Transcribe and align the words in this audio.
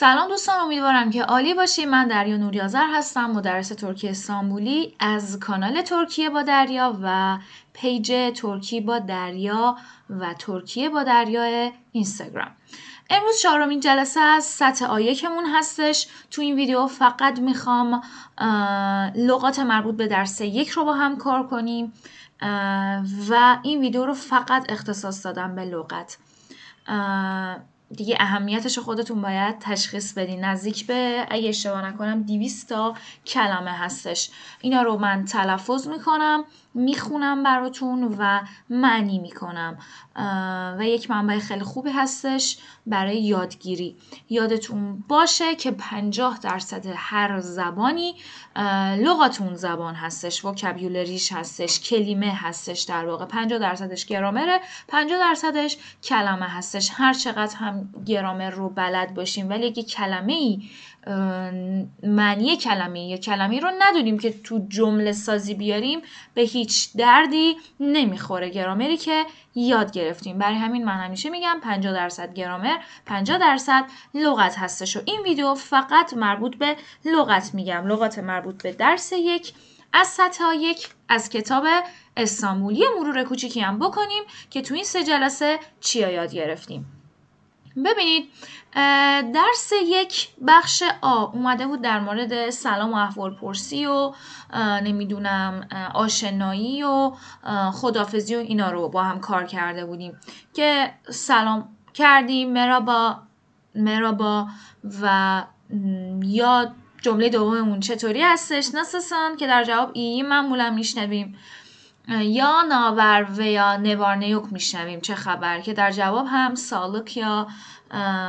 سلام 0.00 0.28
دوستان 0.28 0.60
امیدوارم 0.60 1.10
که 1.10 1.22
عالی 1.22 1.54
باشید 1.54 1.86
من 1.86 2.08
دریا 2.08 2.36
نوریازر 2.36 2.86
هستم 2.92 3.30
مدرس 3.30 3.68
ترکی 3.68 4.08
استانبولی 4.08 4.94
از 5.00 5.38
کانال 5.38 5.82
ترکیه 5.82 6.30
با 6.30 6.42
دریا 6.42 6.98
و 7.02 7.38
پیج 7.72 8.12
ترکی 8.40 8.80
با 8.80 8.98
دریا 8.98 9.76
و 10.10 10.34
ترکیه 10.34 10.88
با 10.88 11.02
دریا 11.02 11.70
اینستاگرام. 11.92 12.50
امروز 13.10 13.40
چهارمین 13.42 13.80
جلسه 13.80 14.20
از 14.20 14.44
سطح 14.44 14.86
A 14.86 14.95
یکمون 14.95 15.46
هستش. 15.46 16.08
تو 16.30 16.42
این 16.42 16.54
ویدیو 16.54 16.86
فقط 16.86 17.38
می‌خوام 17.38 18.02
لغات 19.14 19.58
مربوط 19.58 19.96
به 19.96 20.06
درس 20.06 20.40
یک 20.40 20.68
رو 20.68 20.84
با 20.84 20.94
هم 20.94 21.16
کار 21.16 21.46
کنیم 21.46 21.92
و 23.30 23.58
این 23.62 23.80
ویدیو 23.80 24.06
رو 24.06 24.14
فقط 24.14 24.72
اختصاص 24.72 25.26
دادم 25.26 25.54
به 25.54 25.64
لغت. 25.64 26.18
دیگه 27.96 28.16
اهمیتش 28.20 28.78
خودتون 28.78 29.22
باید 29.22 29.58
تشخیص 29.58 30.12
بدین. 30.12 30.44
نزدیک 30.44 30.86
به 30.86 31.26
اگه 31.30 31.48
اشتباه 31.48 31.86
نکنم 31.86 32.22
200 32.22 32.68
تا 32.68 32.94
کلمه 33.26 33.70
هستش. 33.70 34.30
اینا 34.60 34.82
رو 34.82 34.98
من 34.98 35.24
تلفظ 35.24 35.88
می‌کنم. 35.88 36.44
می‌خونم 36.78 37.42
براتون 37.42 38.16
و 38.18 38.40
معنی 38.70 39.18
می‌کنم. 39.18 39.78
و 40.78 40.80
یک 40.80 41.10
منبع 41.10 41.38
خیلی 41.38 41.64
خوبی 41.64 41.90
هستش 41.90 42.58
برای 42.86 43.22
یادگیری. 43.22 43.96
یادتون 44.30 45.04
باشه 45.08 45.54
که 45.56 45.70
50 45.70 46.38
درصد 46.42 46.86
هر 46.96 47.40
زبانی 47.40 48.14
لغتون 48.98 49.54
زبان 49.54 49.94
هستش 49.94 50.44
وکبیولریش 50.44 51.32
هستش 51.32 51.80
کلمه 51.80 52.32
هستش 52.34 52.80
در 52.80 53.06
واقع. 53.06 53.24
50 53.24 53.58
درصدش 53.58 54.06
گرامره 54.06 54.60
50 54.88 55.18
درصدش 55.18 55.76
کلمه 56.02 56.46
هستش. 56.46 56.90
هر 56.94 57.12
چقدر 57.12 57.56
هم 57.56 57.94
گرامر 58.06 58.50
رو 58.50 58.68
بلد 58.68 59.14
باشیم 59.14 59.48
ولی 59.48 59.66
اگه 59.66 59.82
کلمه 59.82 60.32
ای 60.32 60.62
معنی 62.02 62.56
کلمه 62.56 63.00
یا 63.00 63.16
کلمه 63.16 63.60
رو 63.60 63.70
ندونیم 63.78 64.18
که 64.18 64.32
تو 64.32 64.66
جمله 64.68 65.12
سازی 65.12 65.54
بیاریم 65.54 66.00
به 66.34 66.42
هیچ 66.42 66.96
دردی 66.96 67.56
نمی‌خوره. 67.80 68.48
گرامری 68.48 68.96
که 68.96 69.24
یاد 69.54 69.92
گرفتیم. 69.92 70.38
برای 70.38 70.56
همین 70.56 70.84
من 70.84 70.96
همیشه 70.96 71.30
میگم 71.30 71.58
50 71.62 71.92
درصد 71.92 72.34
گرامر 72.34 72.76
50 73.06 73.38
درصد 73.38 73.84
لغت 74.14 74.58
هستش. 74.58 74.96
و 74.96 75.00
این 75.04 75.20
ویدیو 75.20 75.54
فقط 75.54 76.14
مربوط 76.14 76.56
به 76.56 76.76
لغت 77.04 77.54
میگم. 77.54 77.86
لغات 77.86 78.18
مربوط 78.18 78.62
به 78.62 78.72
درس 78.72 79.12
یک 79.12 79.52
از 79.92 80.06
سطح 80.06 80.44
یک 80.54 80.88
از 81.08 81.28
کتاب 81.28 81.64
استانبولی 82.16 82.84
مرور 82.98 83.24
کوچیکی 83.24 83.60
هم 83.60 83.78
بکنیم 83.78 84.22
که 84.50 84.62
تو 84.62 84.74
این 84.74 84.84
سه 84.84 85.04
جلسه 85.04 85.58
چیا 85.80 86.10
یاد 86.10 86.34
گرفتیم. 86.34 86.97
ببینید 87.82 88.28
درس 89.34 89.72
یک 89.86 90.28
بخش 90.46 90.82
آ 91.00 91.24
اومده 91.24 91.66
بود 91.66 91.82
در 91.82 92.00
مورد 92.00 92.50
سلام 92.50 92.92
و 92.92 92.96
احوال 92.96 93.34
پرسی 93.34 93.86
و 93.86 94.12
نمی‌دونم 94.84 95.68
آشنایی 95.94 96.82
و 96.82 97.12
خدافزی 97.72 98.36
و 98.36 98.38
اینا 98.38 98.70
رو 98.70 98.88
با 98.88 99.02
هم 99.02 99.20
کار 99.20 99.44
کرده 99.44 99.86
بودیم 99.86 100.20
که 100.54 100.94
سلام 101.10 101.68
کردیم 101.94 102.52
مرابا 102.52 103.18
مرابا 103.74 104.48
و 105.02 105.44
یا 106.22 106.74
جمله 107.02 107.28
دوممون 107.28 107.80
چطوری 107.80 108.22
هستش؟ 108.22 108.74
نسسان 108.74 109.36
که 109.36 109.46
در 109.46 109.64
جواب 109.64 109.90
ای 109.94 110.22
معمولا 110.22 110.70
میشنویم. 110.70 111.36
یا 112.08 112.62
ناور 112.62 113.26
و 113.36 113.40
یا 113.40 113.76
نوار 113.76 114.16
نیوک 114.16 114.52
میشنویم 114.52 115.00
چه 115.00 115.14
خبر؟ 115.14 115.60
که 115.60 115.72
در 115.72 115.90
جواب 115.90 116.26
هم 116.30 116.54
سالک 116.54 117.16
یا 117.16 117.46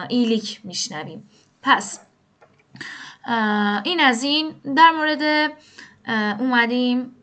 ایلیک 0.10 0.62
میشنویم. 0.64 1.30
پس 1.62 2.00
این 3.84 4.00
از 4.00 4.24
این. 4.24 4.56
در 4.76 4.92
مورد 4.92 5.52
اومدیم 6.40 7.16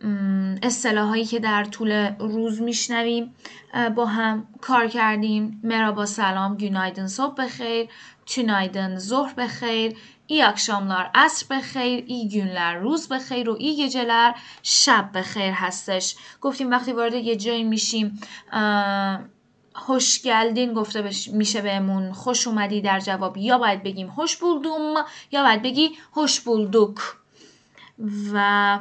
اصطلاحایی 0.63 1.25
که 1.25 1.39
در 1.39 1.65
طول 1.65 1.93
روز 2.19 2.63
میشنویم 2.63 3.35
با 3.95 4.07
هم 4.07 4.47
کار 4.61 4.89
کردیم. 4.89 5.61
مرابا 5.65 6.07
سلام 6.07 6.57
گونایدن 6.57 7.07
صبح 7.07 7.35
بخیر. 7.35 7.89
تونایدن 8.27 8.99
ظهر 8.99 9.35
بخیر 9.35 9.97
ای 10.27 10.43
اکشاملار 10.43 11.11
عصر 11.15 11.47
بخیر 11.51 12.05
ای 12.07 12.29
گونلر 12.29 12.75
روز 12.75 13.09
بخیر 13.09 13.51
و 13.51 13.57
ای 13.59 13.87
گجلر 13.87 14.33
شب 14.63 15.11
بخیر 15.15 15.53
هستش 15.53 16.17
گفتیم 16.41 16.71
وقتی 16.71 16.93
وارد 16.93 17.15
یه 17.15 17.37
جایی 17.37 17.65
میشیم 17.65 18.21
خوشگلدین 19.75 20.75
گفته 20.75 21.11
میشه 21.33 21.61
بهمون 21.61 22.13
خوش 22.13 22.47
اومدی 22.47 22.81
در 22.81 23.01
جواب 23.01 23.37
یا 23.37 23.59
باید 23.59 23.83
بگیم 23.83 24.11
خوش 24.11 24.37
بولدوم 24.37 24.95
یا 25.33 25.43
باید 25.43 25.63
بگی 25.63 25.91
خوش 26.11 26.41
بولدوک 26.41 26.99
و 28.33 28.79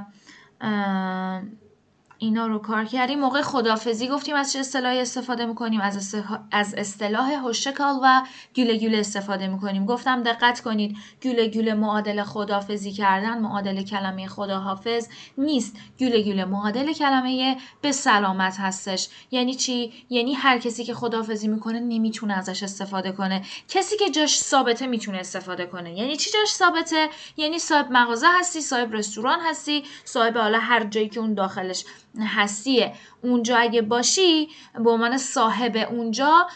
اینا 2.18 2.48
رو 2.48 2.60
کار 2.60 2.86
کردیم. 2.86 3.20
موقع 3.20 3.42
خدافزی 3.42 4.08
گفتیم 4.08 4.36
از 4.36 4.54
چه 4.54 4.60
اصطلاحی 4.60 5.00
استفاده 5.00 5.46
می‌کنیم؟ 5.46 5.82
از, 5.82 6.16
از 6.52 6.74
اصطلاح 6.78 7.32
هوشکال 7.32 8.00
و 8.04 8.22
گوله 8.56 8.80
گوله 8.80 8.98
استفاده 8.98 9.48
می‌کنیم. 9.48 9.86
گفتم 9.86 10.24
دقت 10.24 10.62
کنید 10.62 10.98
گوله 11.24 11.48
گوله 11.48 11.74
معادل 11.74 12.24
خدافزی 12.24 12.92
کردن 12.92 13.40
معادل 13.40 13.84
کلمه 13.84 14.28
خداحافظ 14.28 15.08
نیست. 15.38 15.76
گوله 16.00 16.24
گوله 16.24 16.46
معادل 16.46 16.94
کلمه 16.94 17.58
به 17.82 17.92
سلامت 17.92 18.56
هستش. 18.60 19.08
یعنی 19.32 19.54
چی؟ 19.54 19.94
یعنی 20.10 20.34
هر 20.34 20.58
کسی 20.58 20.84
که 20.84 20.94
خدافزی 20.94 21.48
می‌کنه 21.48 21.80
نمی‌تونه 21.80 22.34
ازش 22.34 22.64
استفاده 22.64 23.12
کنه. 23.12 23.42
کسی 23.70 23.98
که 23.98 24.10
جاش 24.10 24.40
ثابته 24.40 24.88
می‌تونه 24.88 25.18
استفاده 25.18 25.66
کنه. 25.66 25.98
یعنی 25.98 26.16
چی 26.16 26.32
جاش 26.32 26.50
ثابته؟ 26.50 27.10
یعنی 27.38 27.60
صاحب 27.60 27.92
مغازه 27.92 28.28
هستی 28.40 28.62
صاحب 28.62 28.94
رستوران 28.94 29.40
هستی 29.40 29.84
صاحب 30.06 30.38
حالا 30.38 30.60
هر 30.60 30.84
جایی 30.84 31.10
که 31.10 31.20
اون 31.20 31.34
داخلش 31.34 31.86
هستیه. 32.22 32.94
اونجا 33.24 33.58
اگه 33.58 33.82
باشی 33.82 34.50
به 34.84 34.90
عنوان 34.90 35.18
صاحب 35.18 35.88
اونجا 35.92 36.48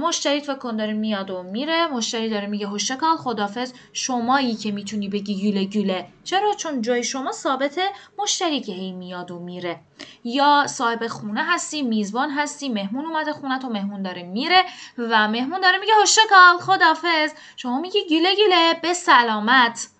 مشتری 0.00 0.40
فکر 0.40 0.54
کن 0.54 0.76
داره 0.76 0.92
میاد 0.92 1.30
و 1.30 1.42
میره. 1.42 1.86
مشتری 1.86 2.30
داره 2.30 2.46
میگه 2.46 2.66
هوشکال 2.66 3.16
خدافز 3.16 3.72
شمایی 3.92 4.54
که 4.54 4.72
می‌تونی 4.72 5.08
بگی 5.08 5.42
گوله 5.42 5.64
گوله 5.64 6.06
چرا؟ 6.24 6.54
چون 6.54 6.82
جای 6.82 7.04
شما 7.04 7.32
ثابته 7.32 7.88
مشتری 8.18 8.60
که 8.60 8.72
هی 8.72 8.92
میاد 8.92 9.30
و 9.30 9.38
میره. 9.38 9.80
یا 10.24 10.66
صاحب 10.66 11.06
خونه 11.06 11.44
هستی 11.44 11.82
میزبان 11.82 12.30
هستی 12.30 12.68
مهمون 12.68 13.06
اومده 13.06 13.32
خونه 13.32 13.58
تو 13.58 13.68
مهمون 13.68 14.02
داره 14.02 14.22
میره 14.22 14.64
و 14.98 15.28
مهمون 15.28 15.60
داره 15.60 15.78
میگه 15.78 15.92
هوشکال 16.00 16.58
خدافز 16.60 17.32
شما 17.56 17.80
میگی 17.80 17.98
گوله 18.08 18.34
گوله 18.36 18.74
به 18.82 18.92
سلامت. 18.92 19.93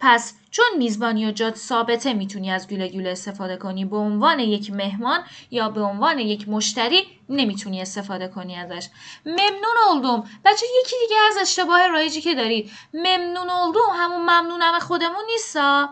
پس 0.00 0.34
چون 0.50 0.66
میزبانی 0.78 1.26
و 1.26 1.30
جات 1.30 1.56
ثابته 1.56 2.12
می‌تونی 2.12 2.50
از 2.50 2.68
گوله 2.68 2.88
گوله 2.88 3.10
استفاده 3.10 3.56
کنی. 3.56 3.84
به 3.84 3.96
عنوان 3.96 4.40
یک 4.40 4.70
مهمان 4.70 5.20
یا 5.50 5.68
به 5.68 5.80
عنوان 5.80 6.18
یک 6.18 6.48
مشتری 6.48 7.06
نمی‌تونی 7.28 7.82
استفاده 7.82 8.28
کنی 8.28 8.56
ازش. 8.56 8.88
ممنون 9.26 9.76
اولدوم. 9.88 10.30
بچه 10.44 10.66
یکی 10.80 10.96
دیگه 11.02 11.16
از 11.30 11.36
اشتباه 11.40 11.86
رایجی 11.86 12.20
که 12.20 12.34
دارید 12.34 12.70
ممنون 12.94 13.50
اولدوم. 13.50 13.90
همون 13.94 14.22
ممنونم 14.22 14.78
خودمون 14.78 15.24
نیستا. 15.32 15.88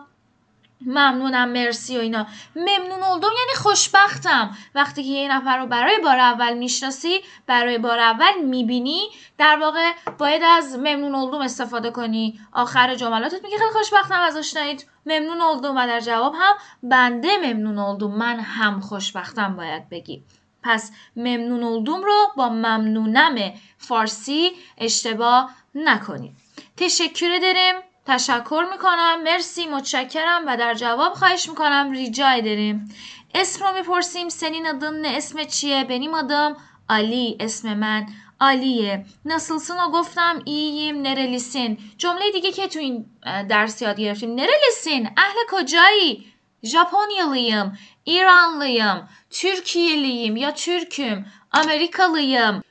ممنونم 0.85 1.49
مرسی 1.49 1.97
و 1.97 2.01
اینا. 2.01 2.27
ممنون 2.55 3.03
اولدم 3.03 3.27
یعنی 3.27 3.55
خوشبختم. 3.55 4.57
وقتی 4.75 5.03
که 5.03 5.09
یه 5.09 5.31
نفر 5.31 5.57
رو 5.57 5.67
برای 5.67 5.97
بار 6.03 6.19
اول 6.19 6.53
می‌شناسی 6.53 7.21
برای 7.47 7.77
بار 7.77 7.99
اول 7.99 8.41
می‌بینی 8.43 9.01
در 9.37 9.57
واقع 9.61 9.91
باید 10.17 10.43
از 10.43 10.77
ممنون 10.77 11.15
اولدم 11.15 11.41
استفاده 11.41 11.91
کنی. 11.91 12.39
آخر 12.53 12.95
جملاتت 12.95 13.43
میگه 13.43 13.57
خیلی 13.57 13.71
خوشبختم 13.71 14.21
از 14.21 14.37
آشنایید 14.37 14.87
ممنون 15.05 15.41
اولدم 15.41 15.75
و 15.75 15.87
در 15.87 15.99
جواب 15.99 16.33
هم 16.35 16.55
بنده 16.83 17.37
ممنون 17.37 17.79
اولدم 17.79 18.11
من 18.11 18.39
هم 18.39 18.79
خوشبختم 18.79 19.55
باید 19.55 19.89
بگی. 19.89 20.23
پس 20.63 20.91
ممنون 21.15 21.63
اولدم 21.63 22.03
رو 22.03 22.27
با 22.37 22.49
ممنونم 22.49 23.53
فارسی 23.77 24.51
اشتباه 24.77 25.49
نکنید. 25.75 26.31
تشکر 26.77 27.39
داریم 27.41 27.75
تشکر 28.05 28.65
می‌کنم. 28.71 29.23
مرسی 29.23 29.65
متشکرم 29.65 30.43
و 30.47 30.57
در 30.57 30.73
جواب 30.73 31.13
خواهش 31.13 31.49
می‌کنم 31.49 31.91
ریجای 31.91 32.41
داریم. 32.41 32.95
اسم 33.35 33.65
رو 33.65 33.73
می‌پرسیم. 33.73 34.29
سنین 34.29 34.65
adın 34.67 35.01
نه. 35.01 35.07
اسم 35.07 35.43
چیه؟ 35.43 35.83
بنیم 35.83 36.13
آدم 36.13 36.57
علی 36.89 37.37
اسم 37.39 37.73
من 37.73 38.05
عالیه. 38.39 39.05
نسلسون 39.25 39.77
رو 39.77 39.91
گفتم. 39.91 40.41
اییم. 40.45 41.01
نرلیسین 41.01 41.77
جمله 41.97 42.31
دیگه 42.31 42.51
که 42.51 42.67
تو 42.67 42.79
این 42.79 43.05
درس 43.49 43.81
یاد 43.81 43.99
گرفتیم. 43.99 44.35
نرلیسین 44.35 45.09
اهل 45.17 45.35
کجایی؟ 45.49 46.33
ژاپنیالıyım 46.63 47.77
ایرانلıyım 48.03 49.09
ترکیeliyim 49.31 50.35
یا 50.37 50.51
ترکم 50.51 51.25
امریکالıyım 51.53 52.63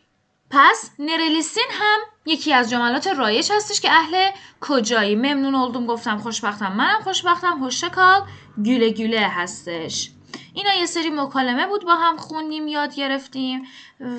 پس 0.51 0.91
نرلیسین 0.99 1.71
هم 1.71 2.01
یکی 2.27 2.53
از 2.53 2.71
جملات 2.71 3.07
رایج 3.07 3.53
هستش 3.53 3.81
که 3.81 3.91
اهل 3.91 4.31
کجایی؟ 4.61 5.15
ممنون 5.15 5.73
oldum 5.73 5.87
گفتم 5.87 6.19
خوشبختم. 6.19 6.73
منم 6.73 7.01
خوشبختم. 7.01 7.59
هوشکال 7.65 8.23
گوله 8.57 8.91
گوله 8.91 9.21
هستش. 9.21 10.11
اینا 10.55 10.75
یه 10.75 10.87
سری 10.87 11.11
مکالمه 11.11 11.67
بود 11.67 11.85
با 11.85 11.95
هم 11.95 12.17
خوندیم 12.17 12.69
یاد 12.69 12.95
گرفتیم 12.95 13.63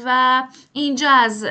و 0.05 0.44
اینجا 0.73 1.09
از 1.09 1.44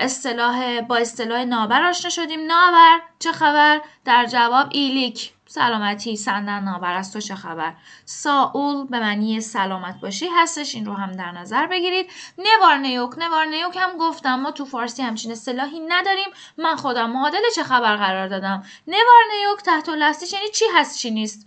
اصطلاح 0.00 0.80
با 0.80 0.96
اصطلاح 0.96 1.44
نابر 1.44 1.82
آشنا 1.82 2.10
شدیم. 2.10 2.40
نابر 2.46 3.00
چه 3.18 3.32
خبر؟ 3.32 3.80
در 4.04 4.26
جواب 4.26 4.68
ایلیک. 4.70 5.32
سلامتی 5.50 6.16
سندن 6.16 6.64
نابر. 6.64 6.94
از 6.94 7.12
تو 7.12 7.20
چه 7.20 7.34
خبر؟ 7.34 7.74
ساول 8.04 8.86
به 8.86 9.00
معنی 9.00 9.40
سلامت 9.40 10.00
باشی 10.00 10.28
هستش. 10.28 10.74
این 10.74 10.86
رو 10.86 10.94
هم 10.94 11.12
در 11.12 11.32
نظر 11.32 11.66
بگیرید. 11.66 12.10
نوار 12.38 12.76
نیوک. 12.76 13.18
نوار 13.18 13.44
نیوک 13.44 13.76
هم 13.76 13.98
گفتم 13.98 14.34
ما 14.34 14.50
تو 14.50 14.64
فارسی 14.64 15.02
همچین 15.02 15.32
اصطلاحی 15.32 15.80
نداریم. 15.80 16.28
من 16.58 16.76
خودم 16.76 17.10
معادل 17.10 17.42
چه 17.54 17.62
خبر 17.62 17.96
قرار 17.96 18.28
دادم؟ 18.28 18.64
نوار 18.86 19.22
نیوک 19.36 19.62
تحت 19.62 19.88
لستش 19.88 20.32
یعنی 20.32 20.48
چی 20.48 20.64
هست 20.74 20.98
چی 20.98 21.10
نیست؟ 21.10 21.46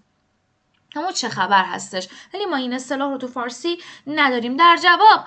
همون 0.96 1.12
چه 1.12 1.30
خبر 1.30 1.64
هستش. 1.64 2.08
ولی 2.34 2.46
ما 2.46 2.56
این 2.56 2.74
اصطلاح 2.74 3.12
رو 3.12 3.18
تو 3.18 3.28
فارسی 3.28 3.78
نداریم. 4.08 4.58
در 4.58 4.78
جواب 4.84 5.26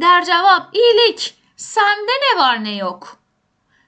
در 0.00 0.24
جواب 0.26 0.62
ایلیک. 0.72 1.34
سنده 1.56 2.12
نوار 2.34 2.56
نیوک. 2.56 3.23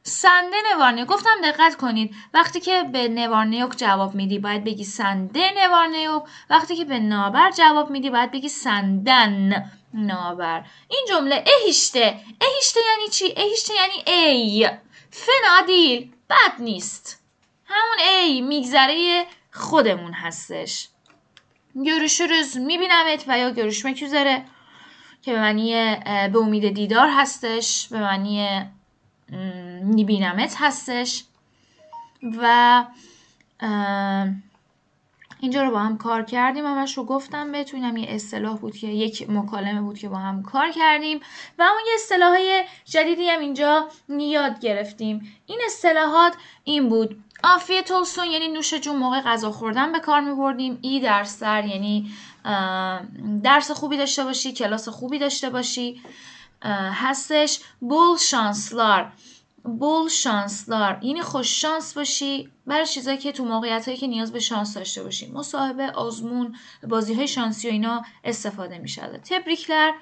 سنده 0.06 0.56
نوارنیوک 0.72 1.08
گفتم 1.08 1.40
دقت 1.44 1.76
کنید. 1.76 2.14
وقتی 2.34 2.60
که 2.60 2.82
به 2.82 3.08
نوارنیوک 3.08 3.76
جواب 3.76 4.14
میدی 4.14 4.38
باید 4.38 4.64
بگی 4.64 4.84
سنده 4.84 5.50
نوارنیوک 5.62 6.22
وقتی 6.50 6.76
که 6.76 6.84
به 6.84 6.98
نابر 6.98 7.50
جواب 7.50 7.90
میدی 7.90 8.10
باید 8.10 8.30
بگی 8.30 8.48
سندن 8.48 9.70
نابر. 9.94 10.64
این 10.88 11.06
جمله 11.08 11.44
اهیشته. 11.46 12.20
اهیشته 12.40 12.80
یعنی 12.90 13.08
چی؟ 13.10 13.34
اهیشته 13.36 13.74
یعنی 13.74 14.02
ای. 14.06 14.70
فنادیل 15.10 16.12
بد 16.30 16.54
نیست. 16.58 17.22
همون 17.66 17.98
ای 18.08 18.40
میگذره 18.40 19.26
خودمون 19.52 20.12
هستش. 20.12 20.88
görüşürüz 21.84 22.56
میبینمت 22.56 23.24
و 23.28 23.38
یا 23.38 23.50
görüşmek 23.50 24.02
üzere 24.02 24.44
که 25.22 25.32
به 25.32 25.40
معنی 25.40 25.96
به 26.32 26.38
امید 26.38 26.74
دیدار 26.74 27.08
هستش 27.08 27.88
به 27.88 28.00
معنی 28.00 28.66
میبینمت 29.86 30.54
هستش. 30.58 31.24
و 32.38 32.84
اینجا 35.40 35.62
رو 35.62 35.70
با 35.70 35.78
هم 35.78 35.98
کار 35.98 36.22
کردیم. 36.22 36.66
همش 36.66 36.98
رو 36.98 37.04
گفتم 37.04 37.52
بهتون 37.52 37.96
یه 37.96 38.06
اصطلاح 38.08 38.58
بود 38.58 38.76
که 38.76 38.86
یک 38.86 39.30
مکالمه 39.30 39.80
بود 39.80 39.98
که 39.98 40.08
با 40.08 40.16
هم 40.16 40.42
کار 40.42 40.70
کردیم. 40.70 41.20
و 41.58 41.62
اون 41.62 41.80
یه 41.86 41.92
اصطلاح 41.94 42.28
های 42.30 42.64
جدیدی 42.84 43.28
هم 43.28 43.40
اینجا 43.40 43.88
یاد 44.08 44.60
گرفتیم. 44.60 45.32
این 45.46 45.60
اصطلاحات 45.66 46.34
این 46.64 46.88
بود. 46.88 47.22
آفیه 47.44 47.82
تولسون 47.82 48.26
یعنی 48.26 48.48
نوش 48.48 48.74
جون 48.74 48.96
موقع 48.96 49.20
غذا 49.20 49.52
خوردن 49.52 49.92
به 49.92 50.00
کار 50.00 50.20
می 50.20 50.34
بردیم 50.34 50.78
ای 50.82 51.00
در 51.00 51.26
یعنی 51.66 52.10
درس 53.42 53.70
خوبی 53.70 53.96
داشته 53.96 54.24
باشی 54.24 54.52
کلاس 54.52 54.88
خوبی 54.88 55.18
داشته 55.18 55.50
باشی 55.50 56.00
هستش. 56.92 57.60
بول 57.80 58.16
شانسلار. 58.18 59.12
بول 59.66 60.08
شانسلار 60.08 60.98
یعنی 61.02 61.22
خوش 61.22 61.60
شانس 61.62 61.94
باشی 61.94 62.52
برای 62.66 62.86
چیزایی 62.86 63.18
که 63.18 63.32
تو 63.32 63.44
موقعیت 63.44 63.84
هایی 63.84 63.96
که 63.96 64.06
نیاز 64.06 64.32
به 64.32 64.40
شانس 64.40 64.74
داشته 64.74 65.02
باشی. 65.02 65.32
مصاحبه 65.32 65.90
آزمون 65.90 66.56
بازی 66.88 67.14
های 67.14 67.28
شانسی 67.28 67.68
و 67.68 67.72
اینا 67.72 68.02
استفاده 68.24 68.78
می 68.78 68.88
شده 68.88 69.18
تبریکلر 69.18 69.92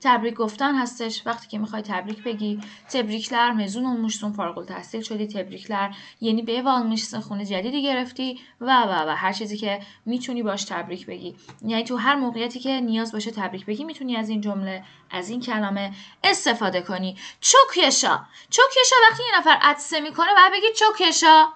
تبریک 0.00 0.34
گفتن 0.34 0.74
هستش. 0.74 1.22
وقتی 1.26 1.48
که 1.48 1.58
می‌خوای 1.58 1.82
تبریک 1.82 2.22
بگی 2.22 2.60
تبریکلر 2.92 3.52
مزون 3.52 3.84
olmuşsun 3.84 4.32
فارغ 4.36 4.58
التحصیل 4.58 5.02
شدی 5.02 5.26
تبریکلر 5.26 5.90
یعنی 6.20 6.42
به 6.42 6.62
almışsın 6.62 7.20
خونه 7.20 7.44
جدیدی 7.44 7.82
گرفتی 7.82 8.40
و 8.60 8.82
و 8.82 9.08
و. 9.08 9.14
هر 9.16 9.32
چیزی 9.32 9.56
که 9.56 9.80
می‌تونی 10.06 10.42
باش 10.42 10.64
تبریک 10.64 11.06
بگی. 11.06 11.36
یعنی 11.62 11.84
تو 11.84 11.96
هر 11.96 12.14
موقعیتی 12.14 12.60
که 12.60 12.80
نیاز 12.80 13.12
باشه 13.12 13.30
تبریک 13.30 13.66
بگی 13.66 13.84
می‌تونی 13.84 14.16
از 14.16 14.28
این 14.28 14.40
جمله 14.40 14.84
از 15.10 15.30
این 15.30 15.40
کلمه 15.40 15.92
استفاده 16.24 16.82
کنی. 16.82 17.16
چوکیشا 17.40 18.20
چوکیشا 18.50 18.96
وقتی 19.10 19.22
یه 19.32 19.38
نفر 19.38 19.58
عطسه 19.62 20.00
می‌کنه 20.00 20.28
باید 20.34 20.52
بگی 20.52 20.66
چوکیشا 20.78 21.48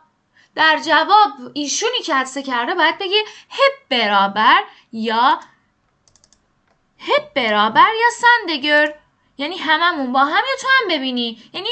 در 0.55 0.81
جواب 0.85 1.51
ایشونی 1.53 1.99
که 2.05 2.15
عطسه 2.15 2.43
کرده 2.43 2.75
باید 2.75 2.99
بگی 2.99 3.19
هپ 3.51 3.89
برابر 3.91 4.63
یا 4.93 5.41
هپ 7.00 7.35
برابر 7.35 7.88
یا 8.00 8.11
سندگر 8.11 8.94
یعنی 9.38 9.56
هممون 9.56 10.12
با 10.12 10.20
هم 10.20 10.31
یا 10.31 10.56
تو 10.61 10.69
هم 10.69 10.97
ببینی. 10.97 11.38
یعنی 11.52 11.69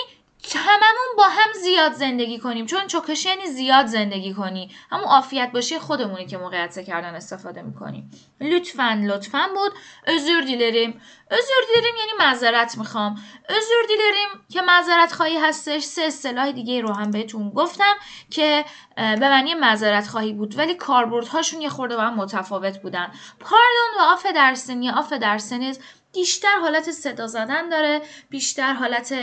هممون 0.56 1.16
با 1.16 1.24
هم 1.24 1.52
زیاد 1.62 1.92
زندگی 1.92 2.38
کنیم. 2.38 2.66
چون 2.66 2.86
چکش 2.86 3.26
یعنی 3.26 3.46
زیاد 3.46 3.86
زندگی 3.86 4.34
کنی. 4.34 4.70
همون 4.90 5.04
عافیت 5.04 5.50
باشی 5.52 5.78
خودمونی 5.78 6.26
که 6.26 6.38
موقعیت 6.38 6.84
کردن 6.86 7.14
استفاده 7.14 7.62
می‌کنیم 7.62 8.10
لطفا 8.40 9.00
لطفا 9.06 9.48
بود. 9.54 9.72
ازور 10.06 10.40
دیلریم 10.40 11.00
ازور 11.30 11.74
دیلریم 11.74 11.94
یعنی 11.98 12.10
معذرت 12.18 12.78
می‌خوام. 12.78 13.14
ازور 13.48 13.82
دیلریم 13.88 14.28
که 14.52 14.62
معذرت 14.62 15.12
خواهی 15.12 15.38
هستش. 15.38 15.82
سه 15.82 16.02
اصطلاح 16.02 16.52
دیگه 16.52 16.80
رو 16.80 16.94
هم 16.94 17.10
بهتون 17.10 17.50
گفتم 17.50 17.94
که 18.30 18.64
به 18.96 19.28
معنی 19.28 19.54
معذرت 19.54 20.06
خواهی 20.06 20.32
بود. 20.32 20.58
ولی 20.58 20.74
کاربردهاشون 20.74 21.60
یه 21.60 21.68
خورده 21.68 21.96
با 21.96 22.02
هم 22.02 22.14
متفاوت 22.14 22.78
بودن. 22.78 23.12
pardon 23.40 23.98
و 23.98 24.02
affedersin 24.02 24.82
یا 24.82 24.92
affedersin 24.92 25.72
بیشتر 26.14 26.58
حالت 26.60 26.90
صدا 26.90 27.26
زدن 27.26 27.68
داره. 27.68 28.02
بیشتر 28.30 28.72
حالت 28.72 29.14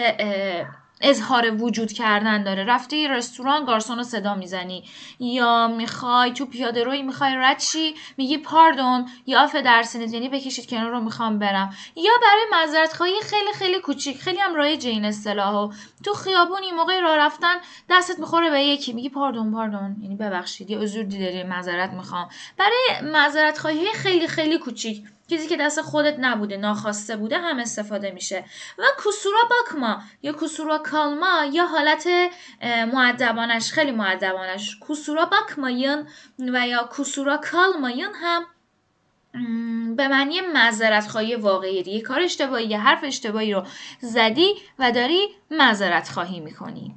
اظهار 1.02 1.64
وجود 1.64 1.92
کردن 1.92 2.44
داره. 2.44 2.64
رفته 2.64 2.98
یه 2.98 3.08
رستوران 3.08 3.66
گارسون 3.66 3.98
رو 3.98 4.04
صدا 4.04 4.36
می‌زنی. 4.36 4.84
یا 5.20 5.68
می‌خوای 5.68 6.34
تو 6.34 6.46
پیاده 6.46 6.84
روی 6.84 7.02
می‌خوای 7.02 7.36
رد 7.36 7.60
شی 7.60 7.96
میگی 8.18 8.38
pardon 8.38 9.10
یا 9.26 9.44
affedersin 9.44 10.14
یعنی 10.14 10.30
بکشید 10.30 10.70
کنار 10.70 10.92
رو 10.92 11.02
می‌خوام 11.02 11.40
برم. 11.40 11.74
یا 11.96 12.12
برای 12.22 12.46
معذرت 12.52 12.94
خواهی 12.94 13.22
خیلی 13.22 13.54
خیلی 13.54 13.80
کوچیک 13.80 14.18
خیلی 14.18 14.40
هم 14.40 14.56
رایج 14.56 14.88
این 14.88 15.06
اصطلاحو 15.06 15.74
تو 16.04 16.14
خیابونی 16.14 16.72
موقع 16.72 17.00
راه 17.00 17.18
رفتن 17.18 17.56
دستت 17.90 18.20
می‌خوره 18.20 18.50
به 18.50 18.62
یکی 18.62 18.94
میگی 18.94 19.10
pardon 19.10 19.52
pardon 19.54 19.96
یعنی 20.02 20.16
ببخشید 20.16 20.70
یا 20.70 20.82
عذر 20.82 21.04
دیداری 21.04 21.44
معذرت 21.44 21.94
می‌خوام. 21.94 22.30
برای 22.58 23.12
معذرت 23.12 23.58
خواهی 23.58 23.94
خیلی 23.94 24.28
خیلی 24.28 24.58
کوچیک. 24.58 25.04
چیزی 25.30 25.48
که 25.48 25.58
دست 25.58 25.82
خودت 25.82 26.16
نبوده 26.20 26.58
ناخواسته 26.58 27.16
بوده 27.18 27.38
هم 27.38 27.60
استفاده 27.60 28.12
میشه. 28.12 28.46
و 28.78 28.84
کسورا 28.98 29.40
باکما 29.50 30.02
یا 30.22 30.34
کسورا 30.34 30.78
کالما 30.78 31.46
یا 31.54 31.66
حالت 31.66 32.08
معدبانش 32.94 33.72
خیلی 33.72 33.92
معدبانش 33.92 34.80
کسورا 34.90 35.26
باکمایون 35.26 36.08
و 36.40 36.68
یا 36.68 36.90
کسورا 37.00 37.38
کالمایون 37.38 38.14
هم 38.16 38.46
به 39.96 40.08
معنی 40.08 40.42
معذرت 40.42 41.08
خواهی 41.08 41.36
واقعی 41.36 41.84
دیگه. 41.84 42.02
کار 42.02 42.20
اشتباهی 42.22 42.66
یا 42.66 42.80
حرف 42.80 43.04
اشتباهی 43.04 43.54
رو 43.54 43.64
زدی 44.02 44.54
و 44.80 44.92
داری 44.92 45.28
معذرت 45.52 46.10
خواهی 46.10 46.40
می‌کنی. 46.40 46.96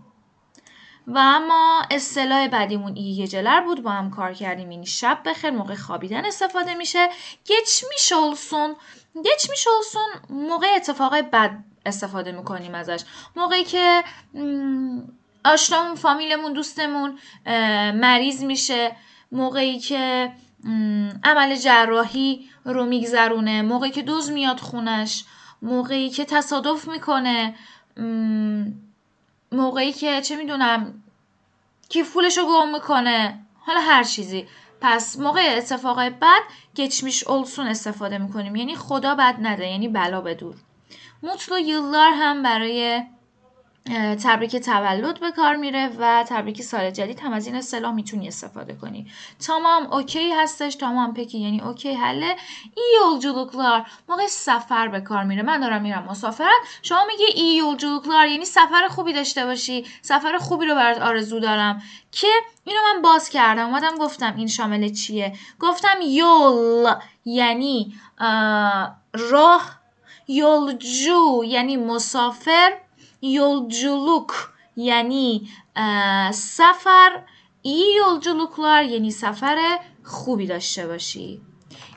و 1.08 1.18
اما 1.18 1.82
اصطلاح 1.90 2.48
بعدیمون 2.48 2.94
جلر 3.26 3.60
بود 3.60 3.82
با 3.82 3.90
هم 3.90 4.10
کار 4.10 4.32
کردیم. 4.32 4.68
این 4.68 4.84
شب 4.84 5.18
بخیر 5.24 5.50
موقع 5.50 5.74
خوابیدن 5.74 6.24
استفاده 6.24 6.74
میشه. 6.74 7.08
گچ 7.46 7.84
میشولسون 7.94 8.76
گچ 9.16 9.50
میشولسون 9.50 10.08
موقع 10.30 10.66
اتفاق 10.76 11.20
بد 11.20 11.64
استفاده 11.86 12.32
می‌کنیم 12.32 12.74
ازش. 12.74 13.04
موقعی 13.36 13.64
که 13.64 14.04
آشنامون 15.44 15.94
فامیلمون 15.94 16.52
دوستمون 16.52 17.18
مریض 17.94 18.44
میشه. 18.44 18.96
موقعی 19.32 19.78
که 19.78 20.32
عمل 21.24 21.54
جراحی 21.54 22.50
رو 22.64 22.86
میگذرونه. 22.86 23.62
موقعی 23.62 23.90
که 23.90 24.02
دوز 24.02 24.30
میاد 24.30 24.60
خونش. 24.60 25.24
موقعی 25.62 26.10
که 26.10 26.24
تصادف 26.24 26.88
می‌کنه. 26.88 27.54
موقعی 29.52 29.92
که 29.92 30.20
چه 30.20 30.36
می‌دونم 30.36 31.02
که 31.88 32.02
پولش 32.02 32.38
رو 32.38 32.44
گم 32.46 32.72
می‌کنه 32.72 33.44
حالا 33.60 33.80
هر 33.80 34.04
چیزی. 34.04 34.46
پس 34.80 35.18
موقع 35.18 35.54
اتفاقای 35.56 36.10
بد 36.10 36.42
geçmiş 36.76 37.24
olsun 37.24 37.66
استفاده 37.66 38.18
می‌کنیم. 38.18 38.56
یعنی 38.56 38.76
خدا 38.76 39.14
بد 39.14 39.36
نده 39.40 39.66
یعنی 39.66 39.88
بلا 39.88 40.20
بدور. 40.20 40.54
mutlu 41.22 41.58
yıllar 41.58 42.12
هم 42.14 42.42
برای 42.42 43.02
تبریک 44.24 44.56
تولد 44.56 45.20
به 45.20 45.30
کار 45.30 45.56
میره 45.56 45.90
و 45.98 46.24
تبریک 46.28 46.62
سال 46.62 46.90
جدید 46.90 47.20
هم 47.20 47.32
از 47.32 47.46
این 47.46 47.56
اصطلاح 47.56 47.94
می‌تونی 47.94 48.28
استفاده 48.28 48.74
کنی. 48.74 49.06
tamam 49.46 49.92
okay 49.92 50.32
هستش 50.32 50.74
tamam 50.74 51.14
peki 51.14 51.38
یعنی 51.38 51.60
okay 51.60 51.94
حله. 51.94 52.36
iyi 52.76 52.96
yolculuklar 52.98 53.90
موقع 54.08 54.26
سفر 54.26 54.88
به 54.88 55.00
کار 55.00 55.24
میره. 55.24 55.42
من 55.42 55.60
دارم 55.60 55.82
میرم 55.82 56.04
مسافرت. 56.04 56.48
شما 56.82 57.04
میگی 57.06 57.24
ای 57.24 57.62
yolculuklar 57.62 58.28
یعنی 58.30 58.44
سفر 58.44 58.88
خوبی 58.90 59.12
داشته 59.12 59.44
باشی. 59.46 59.86
سفر 60.02 60.38
خوبی 60.38 60.66
رو 60.66 60.74
برات 60.74 60.98
آرزو 60.98 61.40
دارم. 61.40 61.82
که 62.12 62.28
اینو 62.64 62.80
من 62.94 63.02
باز 63.02 63.28
کردم. 63.28 63.66
اومدم 63.66 63.94
گفتم 63.98 64.34
این 64.36 64.46
شامل 64.46 64.92
چیه؟ 64.92 65.32
گفتم 65.60 65.96
یول 66.02 66.94
یعنی 67.24 67.94
راه. 69.12 69.78
یولجو 70.28 71.44
یعنی 71.44 71.76
مسافر. 71.76 72.72
Yolculuk 73.22 74.32
یعنی 74.76 75.48
سفر 76.32 77.22
ای 77.62 77.96
یولculuklar 77.98 78.90
یعنی 78.90 79.10
سفر 79.10 79.78
خوبی 80.04 80.46
داشته 80.46 80.86
باشی 80.86 81.40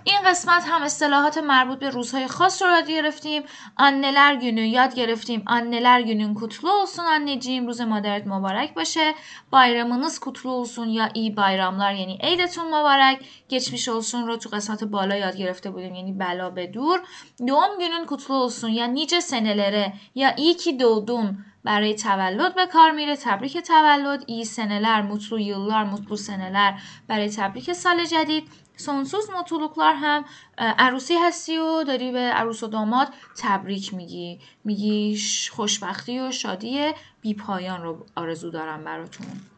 این 0.03 0.21
قسمت 0.25 0.63
هم 0.67 0.81
اصطلاحات 0.81 1.37
مربوط 1.37 1.79
به 1.79 1.89
روزهای 1.89 2.27
خاص 2.27 2.61
رو 2.61 2.67
یاد 2.71 2.89
گرفتیم. 2.89 3.43
آننلر 3.77 4.35
günü 4.35 4.61
یاد 4.61 4.95
گرفتیم. 4.95 5.43
آننلر 5.47 6.01
günün 6.01 6.33
kutlu 6.33 6.71
olsun 6.71 7.03
anneciğim 7.03 7.67
روز 7.67 7.81
مادرت 7.81 8.27
مبارک 8.27 8.73
باشه. 8.73 9.13
bayramınız 9.51 10.19
kutlu 10.19 10.51
olsun 10.51 10.87
یا 10.89 11.09
ای 11.13 11.35
bayramlar 11.35 11.93
یعنی 11.93 12.19
عیدتون 12.23 12.67
مبارک. 12.67 13.19
geçmiş 13.49 13.89
olsun 13.89 14.27
رو 14.27 14.37
تو 14.37 14.49
قسمت 14.49 14.83
بالا 14.83 15.15
یاد 15.15 15.35
گرفته 15.37 15.71
بودیم 15.71 15.95
یعنی 15.95 16.13
بلا 16.13 16.49
به 16.49 16.67
دور. 16.67 17.01
doğum 17.47 17.79
günün 17.79 18.05
kutlu 18.05 18.35
olsun 18.35 18.69
یا 18.69 18.85
نیچه 18.85 19.19
senelere 19.21 19.93
یا 20.15 20.35
iyi 20.35 20.57
ki 20.57 20.79
doğdun 20.79 21.45
برای 21.63 21.95
تولد 21.95 22.55
به 22.55 22.65
کار 22.67 22.91
میره. 22.91 23.15
تبریک 23.15 23.57
تولد. 23.57 24.23
ای 24.27 24.45
سنلر 24.45 25.01
مطلو 25.01 25.39
یıllar 25.39 25.85
مطلو 25.85 26.15
سنلر 26.15 26.73
برای 27.07 27.29
تبریک 27.29 27.73
سال 27.73 28.05
جدید. 28.05 28.47
سونسوز 28.77 29.29
مطلوقلار 29.29 29.93
هم 29.93 30.25
عروسی 30.57 31.15
هستی 31.15 31.57
و 31.57 31.83
داری 31.83 32.11
به 32.11 32.19
عروس 32.19 32.63
و 32.63 32.67
داماد 32.67 33.07
تبریک 33.37 33.93
میگی. 33.93 34.39
میگی 34.63 35.19
خوشبختی 35.51 36.19
و 36.19 36.31
شادی 36.31 36.91
بی 37.21 37.33
پایان 37.33 37.83
رو 37.83 38.05
آرزو 38.15 38.49
دارم 38.49 38.83
براتون. 38.83 39.50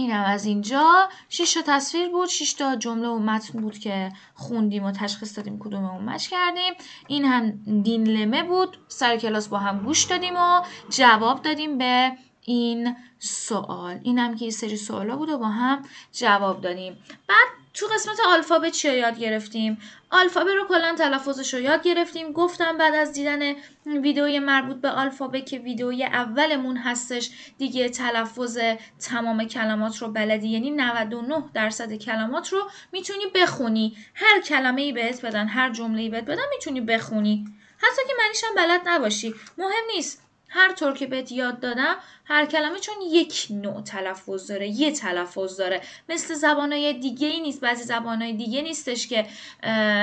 اینم 0.00 0.24
از 0.24 0.44
اینجا. 0.44 1.08
6 1.28 1.52
تا 1.54 1.62
تصویر 1.66 2.08
بود 2.08 2.28
6 2.28 2.52
تا 2.52 2.76
جمله 2.76 3.08
و 3.08 3.18
متن 3.18 3.60
بود 3.60 3.78
که 3.78 4.12
خوندیم 4.34 4.84
و 4.84 4.92
تشخیص 4.92 5.36
دادیم 5.36 5.58
کدوم 5.58 5.84
اون 5.84 6.04
مچ 6.04 6.28
کردیم. 6.28 6.74
این 7.06 7.24
هم 7.24 7.50
دینلمه 7.82 8.42
بود 8.42 8.78
سر 8.88 9.16
کلاس 9.16 9.48
با 9.48 9.58
هم 9.58 9.78
گوش 9.78 10.04
دادیم 10.04 10.36
و 10.36 10.62
جواب 10.90 11.42
دادیم 11.42 11.78
به 11.78 12.12
این 12.44 12.96
سوال. 13.18 14.00
این 14.02 14.18
هم 14.18 14.36
که 14.36 14.44
یه 14.44 14.50
سری 14.50 14.76
سوالا 14.76 15.16
بود 15.16 15.28
و 15.28 15.38
با 15.38 15.48
هم 15.48 15.82
جواب 16.12 16.60
دادیم. 16.60 16.98
بعد 17.28 17.48
تو 17.80 17.86
قسمت 17.86 18.20
آلفابت 18.26 18.72
چی 18.72 18.98
یاد 18.98 19.18
گرفتیم. 19.18 19.78
آلفابت 20.10 20.54
رو 20.54 20.66
کلا 20.68 20.94
تلفظش 20.98 21.54
رو 21.54 21.60
یاد 21.60 21.82
گرفتیم. 21.82 22.32
گفتم 22.32 22.78
بعد 22.78 22.94
از 22.94 23.12
دیدن 23.12 23.54
ویدئوی 23.86 24.38
مربوط 24.38 24.76
به 24.76 24.90
آلفابت 24.90 25.46
که 25.46 25.58
ویدئوی 25.58 26.04
اولمون 26.04 26.76
هستش 26.76 27.30
دیگه 27.58 27.88
تلفظ 27.88 28.58
تمام 28.98 29.44
کلمات 29.44 29.96
رو 29.96 30.08
بلدی. 30.08 30.48
یعنی 30.48 30.70
99 30.70 31.44
درصد 31.54 31.92
کلمات 31.92 32.52
رو 32.52 32.70
می‌تونی 32.92 33.24
بخونی. 33.34 33.96
هر 34.14 34.40
کلمه 34.40 34.82
ای 34.82 34.92
بهت 34.92 35.24
بدن 35.24 35.46
هر 35.46 35.70
جمله 35.70 36.02
ای 36.02 36.08
بهت 36.08 36.24
بدن 36.24 36.44
می‌تونی 36.54 36.80
بخونی. 36.80 37.44
حتی 37.76 38.02
که 38.08 38.14
منیشم 38.24 38.54
بلد 38.56 38.80
نباشی. 38.86 39.34
مهم 39.58 39.84
نیست. 39.94 40.29
هر 40.52 40.72
طور 40.72 40.92
که 40.92 41.06
بهت 41.06 41.32
یاد 41.32 41.60
دادم 41.60 41.96
هر 42.24 42.46
کلمه 42.46 42.78
چون 42.78 42.94
یک 43.10 43.46
نوع 43.50 43.82
تلفظ 43.82 44.50
داره 44.50 44.68
یه 44.68 44.92
تلفظ 44.92 45.56
داره. 45.56 45.80
مثل 46.08 46.34
زبانهای 46.34 46.92
دیگه 46.92 47.26
ای 47.26 47.40
نیست 47.40 47.60
بعضی 47.60 47.84
زبانهای 47.84 48.32
دیگه 48.32 48.62
نیستش 48.62 49.06
که 49.06 49.26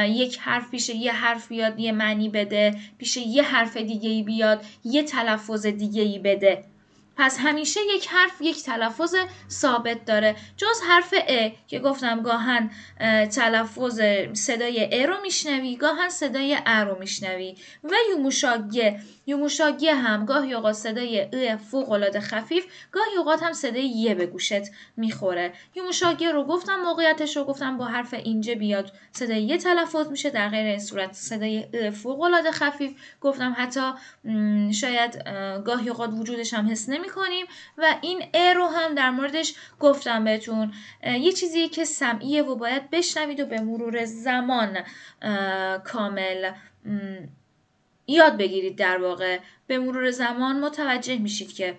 یک 0.09 0.39
حرف 0.39 0.71
پیش 0.71 0.89
یه 0.89 1.11
حرف 1.11 1.47
بیاد 1.47 1.79
یه 1.79 1.91
معنی 1.91 2.29
بده 2.29 2.75
پیش 2.97 3.17
یه 3.17 3.43
حرف 3.43 3.77
دیگه 3.77 4.09
ای 4.09 4.23
بیاد 4.23 4.65
یه 4.83 5.03
تلفظ 5.03 5.65
دیگه 5.65 6.01
ای 6.01 6.19
بده. 6.19 6.63
پس 7.17 7.37
همیشه 7.39 7.79
یک 7.95 8.07
حرف 8.07 8.41
یک 8.41 8.63
تلفظ 8.63 9.15
ثابت 9.49 10.05
داره. 10.05 10.35
جز 10.57 10.81
حرف 10.87 11.13
ا 11.27 11.49
که 11.67 11.79
گفتم 11.79 12.21
گاهن 12.21 12.69
تلفظ 13.31 14.01
صدای 14.33 14.89
ا 14.91 15.05
رو 15.05 15.21
میشنوی 15.21 15.75
گاهن 15.75 16.09
صدای 16.09 16.57
ا 16.65 16.83
رو 16.83 16.99
میشنوی. 16.99 17.55
و 17.83 17.91
یوموشاگه 18.11 18.99
یوموشاگه 19.27 19.95
هم 19.95 20.25
گاهی 20.25 20.53
اوقات 20.53 20.75
صدای 20.75 21.21
ا 21.21 21.57
فوق 21.57 21.91
العاده 21.91 22.19
خفیف 22.19 22.65
گاهی 22.91 23.17
اوقات 23.17 23.43
هم 23.43 23.53
صدای 23.53 23.87
یه 23.87 24.15
به 24.15 24.25
گوشت 24.25 24.63
می‌خوره. 24.97 25.53
یوموشاگه 25.75 26.31
رو 26.31 26.43
گفتم 26.43 26.75
موقعیتش 26.75 27.37
رو 27.37 27.43
گفتم 27.43 27.77
با 27.77 27.85
حرف 27.85 28.13
اینجا 28.13 28.55
بیاد. 28.55 28.91
صدای 29.11 29.43
یه 29.43 29.57
تلفظ 29.57 30.07
میشه 30.07 30.29
در 30.29 30.49
غیر 30.49 30.65
این 30.65 30.79
صورت. 30.79 31.13
صدای 31.13 31.65
ا 31.73 31.91
فوق 31.91 32.21
العاده 32.21 32.51
خفیف 32.51 32.91
گفتم 33.21 33.55
حتی 33.57 33.91
شاید 34.73 35.23
گاهی 35.65 35.89
اوقات 35.89 36.09
وجودش 36.13 36.53
هم 36.53 36.71
حس 36.71 36.89
نمی 36.89 37.06
کنیم 37.07 37.45
و 37.77 37.95
این 38.01 38.23
ا 38.33 38.51
رو 38.51 38.67
هم 38.67 38.95
در 38.95 39.09
موردش 39.09 39.55
گفتم 39.79 40.23
بهتون. 40.23 40.73
یه 41.03 41.31
چیزی 41.31 41.67
که 41.67 41.85
سمعیه 41.85 42.43
و 42.43 42.55
باید 42.55 42.89
بشنوید 42.89 43.39
و 43.39 43.45
به 43.45 43.61
مرور 43.61 44.05
زمان 44.05 44.77
کامل 45.83 46.51
یاد 48.07 48.37
بگیرید 48.37 48.77
در 48.77 48.97
واقع. 48.97 49.39
به 49.67 49.77
مرور 49.77 50.11
زمان 50.11 50.59
متوجه 50.59 51.17
میشید 51.17 51.53
که 51.53 51.77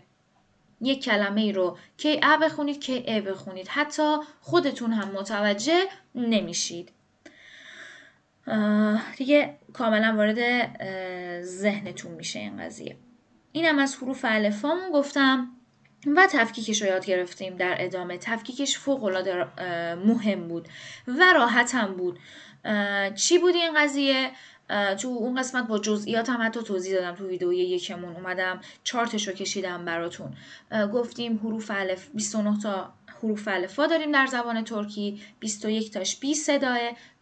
یک 0.80 1.04
کلمه 1.04 1.40
ای 1.40 1.52
رو 1.52 1.78
کی 1.96 2.20
ا 2.22 2.36
بخونید 2.36 2.80
کی 2.80 3.04
ا 3.06 3.20
بخونید. 3.20 3.68
حتی 3.68 4.16
خودتون 4.40 4.92
هم 4.92 5.08
متوجه 5.08 5.84
نمیشید. 6.14 6.92
دیگه 9.16 9.58
کاملا 9.72 10.14
وارد 10.16 10.70
ذهنتون 11.42 12.12
میشه 12.12 12.38
این 12.38 12.62
قضیه. 12.62 12.96
اینم 13.52 13.78
از 13.78 13.96
حروف 13.96 14.24
الفامون 14.28 14.90
گفتم 14.92 15.50
و 16.16 16.26
تفکیکش 16.32 16.82
رو 16.82 16.88
یاد 16.88 17.06
گرفتیم 17.06 17.56
در 17.56 17.76
ادامه. 17.78 18.18
تفکیکش 18.18 18.78
فوق 18.78 19.04
العاده 19.04 19.44
مهم 19.94 20.48
بود 20.48 20.68
و 21.06 21.32
راحت 21.34 21.74
هم 21.74 21.94
بود 21.94 22.18
چی 23.14 23.38
بود 23.38 23.54
این 23.54 23.74
قضیه؟ 23.76 24.30
تو 25.00 25.08
اون 25.08 25.38
قسمت 25.38 25.66
با 25.66 25.78
جزئیات 25.78 26.30
هم 26.30 26.46
حتی 26.46 26.62
توضیح 26.62 26.94
دادم 26.94 27.14
تو 27.14 27.28
ویدئوی 27.28 27.56
یکمون. 27.56 28.16
اومدم 28.16 28.60
چارتش 28.84 29.28
رو 29.28 29.34
کشیدم 29.34 29.84
براتون. 29.84 30.36
گفتیم 30.92 31.38
حروف 31.38 31.70
الف 31.74 32.08
29 32.14 32.58
تا 32.58 32.92
حروف 33.22 33.48
الفا 33.48 33.86
داریم 33.86 34.12
در 34.12 34.26
زبان 34.26 34.64
ترکی. 34.64 35.22
21 35.40 35.92
تاش 35.92 36.16
بی 36.16 36.34
صداه. 36.34 36.78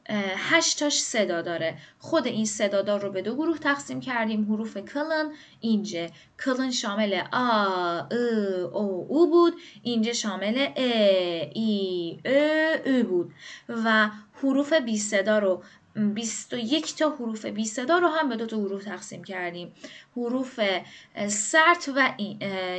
هشتاش 0.09 1.01
صدا 1.01 1.43
داره. 1.43 1.79
خود 1.99 2.27
این 2.27 2.45
صدادار 2.45 3.01
رو 3.01 3.11
به 3.11 3.23
دو 3.23 3.35
گروه 3.35 3.59
تقسیم 3.59 4.01
کردیم. 4.01 4.53
حروف 4.53 4.77
کلن 4.77 5.31
اینجا 5.61 6.07
کلن 6.45 6.71
شامل 6.71 7.23
آ 7.33 8.01
او 8.73 9.07
او 9.09 9.31
بود. 9.31 9.55
اینجا 9.83 10.13
شامل 10.13 10.69
ا 10.77 10.83
ای 11.55 12.19
ا 12.25 12.77
او 12.87 13.03
بود. 13.03 13.33
و 13.69 14.11
حروف 14.43 14.73
بی 14.73 14.99
صدا 14.99 15.39
رو 15.39 15.63
21 16.15 16.97
تا 16.97 17.11
حروف 17.11 17.47
بی 17.47 17.65
صدا 17.65 17.99
رو 17.99 18.09
هم 18.09 18.29
به 18.29 18.37
دو 18.37 18.47
تا 18.47 18.57
گروه 18.57 18.83
تقسیم 18.83 19.25
کردیم. 19.25 19.73
حروف 20.17 20.61
سرت 21.29 21.91
و 21.97 22.15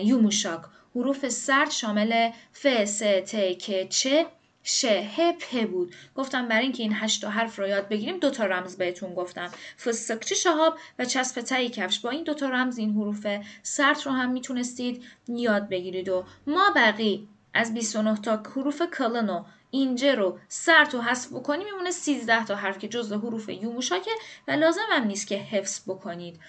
یوموشاک. 0.03 0.61
حروف 0.95 1.29
سرت 1.29 1.71
شامل 1.71 2.31
ف 2.51 2.85
س 2.85 2.99
ت 2.99 3.57
ک 3.57 3.89
چه 3.89 4.25
شه 4.69 5.09
پ 5.39 5.65
بود. 5.71 5.95
گفتم 6.15 6.47
برای 6.47 6.63
اینکه 6.63 6.83
این 6.83 6.93
هشت 6.95 7.25
حرف 7.25 7.59
رو 7.59 7.67
یاد 7.67 7.87
بگیریم 7.87 8.17
دو 8.17 8.29
تا 8.29 8.45
رمز 8.45 8.77
بهتون 8.77 9.13
گفتم. 9.13 9.51
فسکچی 9.85 10.35
شهاب 10.35 10.77
و 10.99 11.05
چسب 11.05 11.41
تایی 11.41 11.69
کفش. 11.69 11.99
با 11.99 12.09
این 12.09 12.23
دو 12.23 12.33
تا 12.33 12.49
رمز 12.49 12.77
این 12.77 12.93
حروف 12.93 13.27
سرت 13.63 14.05
رو 14.05 14.11
هم 14.11 14.31
می‌تونستید 14.31 15.03
یاد 15.27 15.69
بگیرید. 15.69 16.09
و 16.09 16.25
ما 16.47 16.71
بقی 16.75 17.27
از 17.53 17.73
29 17.73 18.15
تا 18.15 18.43
حروف 18.55 18.81
کلن 18.97 19.45
اینجا 19.71 20.13
رو 20.13 20.39
سرت 20.47 20.95
و 20.95 21.01
حذف 21.01 21.33
بکنیم. 21.33 21.65
میمونه 21.65 21.91
13 21.91 22.45
تا 22.45 22.55
حرف 22.55 22.79
که 22.79 22.87
جزء 22.87 23.17
حروف 23.17 23.49
یوموشاکه 23.49 24.11
و 24.47 24.51
لازم 24.51 24.85
هم 24.89 25.03
نیست 25.03 25.27
که 25.27 25.35
حفظ 25.35 25.81
بکنید. 25.89 26.39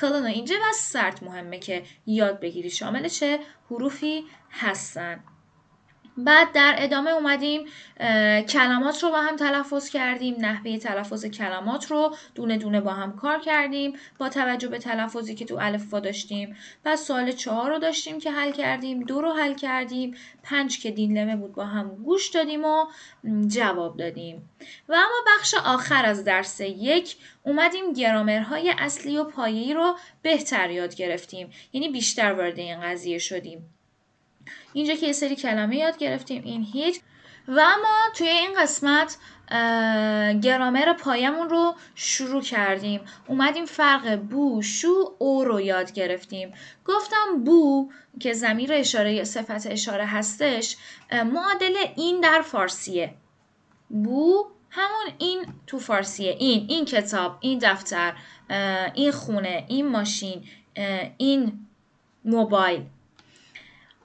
کلن 0.00 0.22
و 0.22 0.26
اینجا 0.26 0.54
و 0.56 0.72
سرت 0.74 1.22
مهمه 1.22 1.58
که 1.58 1.82
یاد 2.06 2.40
بگیرید. 2.40 2.72
شامل 2.72 3.08
چه 3.08 3.38
حروفی 3.70 4.24
هستن؟ 4.50 5.20
بعد 6.18 6.52
در 6.52 6.74
ادامه 6.78 7.10
اومدیم 7.10 7.66
کلمات 8.48 9.02
رو 9.02 9.10
با 9.10 9.20
هم 9.20 9.36
تلفظ 9.36 9.88
کردیم 9.88 10.36
نحوه 10.38 10.78
تلفظ 10.78 11.26
کلمات 11.26 11.90
رو 11.90 12.16
دونه 12.34 12.56
دونه 12.56 12.80
با 12.80 12.92
هم 12.92 13.16
کار 13.16 13.38
کردیم 13.40 13.96
با 14.18 14.28
توجه 14.28 14.68
به 14.68 14.78
تلفظی 14.78 15.34
که 15.34 15.44
تو 15.44 15.56
الفبا 15.60 16.00
داشتیم. 16.00 16.56
بعد 16.84 16.96
سوال 16.96 17.32
چهار 17.32 17.70
رو 17.70 17.78
داشتیم 17.78 18.18
که 18.20 18.30
حل 18.30 18.52
کردیم 18.52 19.02
دو 19.02 19.20
رو 19.20 19.32
حل 19.32 19.54
کردیم 19.54 20.16
پنج 20.42 20.80
که 20.82 20.90
دینلمه 20.90 21.36
بود 21.36 21.52
با 21.52 21.64
هم 21.64 21.88
گوش 21.88 22.28
دادیم 22.28 22.64
و 22.64 22.86
جواب 23.46 23.96
دادیم. 23.96 24.50
و 24.88 24.92
اما 24.94 25.36
بخش 25.36 25.54
آخر 25.54 26.04
از 26.04 26.24
درس 26.24 26.60
یک 26.60 27.16
اومدیم 27.42 27.92
گرامرهای 27.92 28.74
اصلی 28.78 29.18
و 29.18 29.24
پایه‌ای 29.24 29.74
رو 29.74 29.96
بهتر 30.22 30.70
یاد 30.70 30.94
گرفتیم. 30.94 31.50
یعنی 31.72 31.88
بیشتر 31.88 32.32
وارد 32.32 32.58
این 32.58 32.80
قضیه 32.80 33.18
شدیم. 33.18 33.77
اینجا 34.72 34.94
که 34.94 35.06
یه 35.06 35.12
سری 35.12 35.36
کلمه 35.36 35.76
یاد 35.76 35.98
گرفتیم 35.98 36.42
این 36.44 36.62
هیچ. 36.62 37.00
و 37.48 37.60
اما 37.60 38.12
توی 38.14 38.28
این 38.28 38.50
قسمت 38.58 39.16
گرامر 40.42 40.92
پایمون 40.92 41.48
رو 41.48 41.74
شروع 41.94 42.42
کردیم. 42.42 43.00
اومدیم 43.26 43.64
فرق 43.64 44.16
بو 44.16 44.62
شو 44.62 45.14
او 45.18 45.44
رو 45.44 45.60
یاد 45.60 45.92
گرفتیم. 45.92 46.52
گفتم 46.84 47.44
بو 47.44 47.90
که 48.20 48.32
زمیر 48.32 48.72
اشاره 48.72 49.24
صفت 49.24 49.66
اشاره 49.66 50.06
هستش 50.06 50.76
معادل 51.10 51.74
این 51.96 52.20
در 52.20 52.42
فارسیه. 52.42 53.14
بو 53.88 54.46
همون 54.70 55.14
این 55.18 55.46
تو 55.66 55.78
فارسیه. 55.78 56.36
این 56.38 56.66
این 56.68 56.84
کتاب 56.84 57.36
این 57.40 57.58
دفتر 57.58 58.14
این 58.94 59.10
خونه 59.10 59.64
این 59.68 59.88
ماشین 59.88 60.44
این 61.16 61.66
موبایل. 62.24 62.82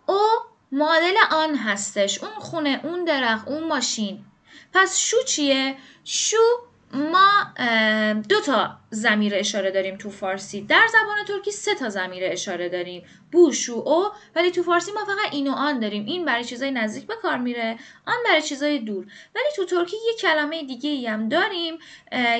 او 0.07 0.27
معادل 0.73 1.15
آن 1.31 1.55
هستش. 1.55 2.23
اون 2.23 2.31
خونه 2.39 2.81
اون 2.83 3.05
درخت 3.05 3.47
اون 3.47 3.63
ماشین. 3.63 4.25
پس 4.73 4.99
شو 4.99 5.23
چیه؟ 5.23 5.75
شو 6.03 6.37
ما 6.93 7.53
دو 8.29 8.41
تا 8.41 8.77
زمیر 8.89 9.35
اشاره 9.35 9.71
داریم 9.71 9.97
تو 9.97 10.09
فارسی. 10.09 10.61
در 10.61 10.87
زبان 10.91 11.25
ترکی 11.27 11.51
سه 11.51 11.75
تا 11.75 11.89
زمیر 11.89 12.23
اشاره 12.25 12.69
داریم. 12.69 13.03
بو 13.31 13.51
شو 13.51 13.73
او. 13.73 14.11
ولی 14.35 14.51
تو 14.51 14.63
فارسی 14.63 14.91
ما 14.91 15.05
فقط 15.05 15.33
این 15.33 15.47
و 15.47 15.51
آن 15.51 15.79
داریم. 15.79 16.05
این 16.05 16.25
برای 16.25 16.43
چیزای 16.43 16.71
نزدیک 16.71 17.07
به 17.07 17.15
کار 17.21 17.37
میره. 17.37 17.77
آن 18.05 18.17
برای 18.25 18.41
چیزای 18.41 18.79
دور. 18.79 19.05
ولی 19.35 19.45
تو 19.55 19.65
ترکی 19.65 19.95
یه 20.07 20.13
کلمه 20.21 20.63
دیگه 20.63 20.89
ای 20.89 21.07
هم 21.07 21.29
داریم 21.29 21.77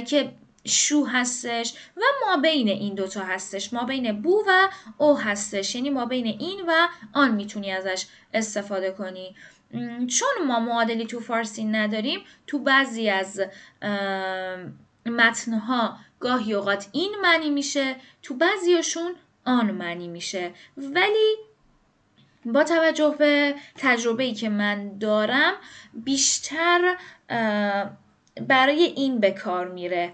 که 0.07 0.31
شو 0.65 1.03
هستش 1.05 1.73
و 1.97 2.01
ما 2.27 2.37
بین 2.37 2.69
این 2.69 2.95
دوتا 2.95 3.21
هستش. 3.23 3.73
ما 3.73 3.83
بین 3.83 4.21
بو 4.21 4.43
و 4.47 4.69
او 4.97 5.19
هستش. 5.19 5.75
یعنی 5.75 5.89
ما 5.89 6.05
بین 6.05 6.25
این 6.25 6.61
و 6.67 6.87
آن 7.13 7.31
می‌تونی 7.31 7.71
ازش 7.71 8.05
استفاده 8.33 8.91
کنی. 8.91 9.35
چون 10.07 10.47
ما 10.47 10.59
معادلی 10.59 11.05
تو 11.05 11.19
فارسی 11.19 11.63
نداریم 11.63 12.19
تو 12.47 12.59
بعضی 12.59 13.09
از 13.09 13.41
متنها 15.05 15.97
گاهی 16.19 16.53
اوقات 16.53 16.87
این 16.91 17.15
معنی 17.21 17.49
میشه 17.49 17.95
تو 18.21 18.33
بعضیاشون 18.33 19.15
آن 19.45 19.71
معنی 19.71 20.07
میشه. 20.07 20.51
ولی 20.77 21.35
با 22.45 22.63
توجه 22.63 23.15
به 23.19 23.55
تجربه 23.77 24.23
ای 24.23 24.33
که 24.33 24.49
من 24.49 24.97
دارم 24.97 25.53
بیشتر 25.93 26.97
برای 28.47 28.83
این 28.83 29.19
به 29.19 29.31
کار 29.31 29.67
میره. 29.67 30.13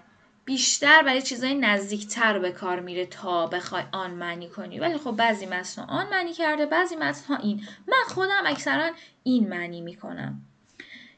بیشتر 0.49 1.03
برای 1.03 1.21
چیزای 1.21 1.53
نزدیکتر 1.53 2.39
به 2.39 2.51
کار 2.51 2.79
میره 2.79 3.05
تا 3.05 3.47
بخوای 3.47 3.83
آن 3.91 4.11
معنی 4.11 4.49
کنی. 4.49 4.79
ولی 4.79 4.97
خب 4.97 5.11
بعضی 5.11 5.45
متن 5.45 5.81
آن 5.81 6.09
معنی 6.09 6.33
کرده 6.33 6.65
بعضی 6.65 6.95
متن 6.95 7.33
این. 7.41 7.67
من 7.87 8.13
خودم 8.15 8.43
اکثرا 8.45 8.91
این 9.23 9.49
معنی 9.49 9.81
می‌کنم. 9.81 10.41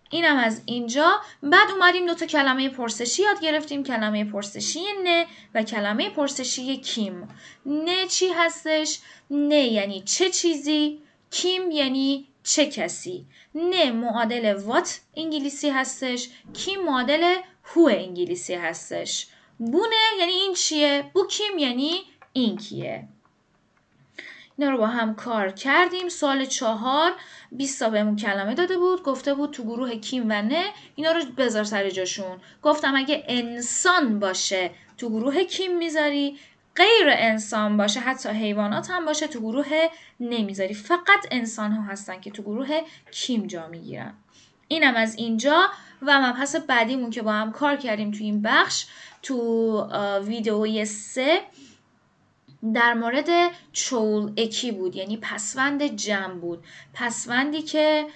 اینم 0.09 0.37
از 0.37 0.61
اینجا. 0.65 1.21
بعد 1.43 1.71
اومدیم 1.71 2.05
دو 2.05 2.13
تا 2.13 2.25
کلمه 2.25 2.69
پرسشی 2.69 3.23
یاد 3.23 3.41
گرفتیم. 3.41 3.83
کلمه 3.83 4.25
پرسشی 4.25 4.83
نه 5.03 5.25
و 5.53 5.63
کلمه 5.63 6.09
پرسشی 6.09 6.77
کیم. 6.77 7.27
نه 7.65 8.07
چی 8.07 8.27
هستش؟ 8.35 8.99
نه 9.29 9.63
یعنی 9.63 10.01
چه 10.01 10.29
چیزی؟ 10.29 11.01
کیم 11.31 11.71
یعنی 11.71 12.27
چه 12.43 12.65
کسی؟ 12.65 13.25
نه 13.55 13.91
معادل 13.91 14.53
وات 14.53 14.99
انگلیسی 15.15 15.69
هستش 15.69 16.29
کیم 16.53 16.83
معادل 16.83 17.35
هو 17.63 17.89
انگلیسی 17.93 18.53
هستش. 18.53 19.27
بونه 19.59 19.95
یعنی 20.19 20.31
این 20.31 20.53
چیه؟ 20.53 21.11
بو 21.13 21.27
کیم 21.27 21.57
یعنی 21.57 22.01
این 22.33 22.57
کیه. 22.57 23.07
اینا 24.57 24.71
رو 24.71 24.77
با 24.77 24.87
هم 24.87 25.15
کار 25.15 25.51
کردیم. 25.51 26.09
سال 26.09 26.45
چهار 26.45 27.11
20 27.51 27.79
تا 27.79 27.89
بهمون 27.89 28.15
کلمه 28.15 28.53
داده 28.53 28.77
بود 28.77 29.03
گفته 29.03 29.33
بود 29.33 29.51
تو 29.51 29.63
گروه 29.63 29.95
کیم 29.95 30.25
و 30.25 30.41
نه 30.41 30.65
اینا 30.95 31.11
رو 31.11 31.21
بذار 31.37 31.63
سر 31.63 31.89
جاشون. 31.89 32.41
گفتم 32.63 32.95
اگه 32.95 33.23
انسان 33.27 34.19
باشه 34.19 34.71
تو 34.97 35.09
گروه 35.09 35.43
کیم 35.43 35.77
می‌ذاری 35.77 36.37
غیر 36.75 37.07
انسان 37.07 37.77
باشه 37.77 37.99
حتی 37.99 38.29
حیوانات 38.29 38.91
هم 38.91 39.05
باشه 39.05 39.27
تو 39.27 39.39
گروه 39.39 39.87
نمی‌ذاری. 40.19 40.73
فقط 40.73 41.27
انسان 41.31 41.71
ها 41.71 41.83
هستن 41.83 42.21
که 42.21 42.31
تو 42.31 42.43
گروه 42.43 42.79
کیم 43.11 43.47
جا 43.47 43.67
می‌گیرن. 43.67 44.13
اینم 44.67 44.95
از 44.95 45.15
اینجا 45.15 45.69
و 46.01 46.21
مبحث 46.21 46.55
بعدیمون 46.55 47.09
که 47.09 47.21
با 47.21 47.31
هم 47.31 47.51
کار 47.51 47.75
کردیم 47.75 48.11
تو 48.11 48.17
این 48.23 48.41
بخش 48.41 48.85
تو 49.21 49.81
ویدئوی 50.19 50.85
سه 50.85 51.41
در 52.73 52.93
مورد 52.93 53.29
چول 53.73 54.33
اکی 54.37 54.71
بود 54.71 54.95
یعنی 54.95 55.17
پسوند 55.17 55.83
جمع 55.95 56.33
بود. 56.33 56.63
پسوندی 56.93 57.61
که 57.61 58.07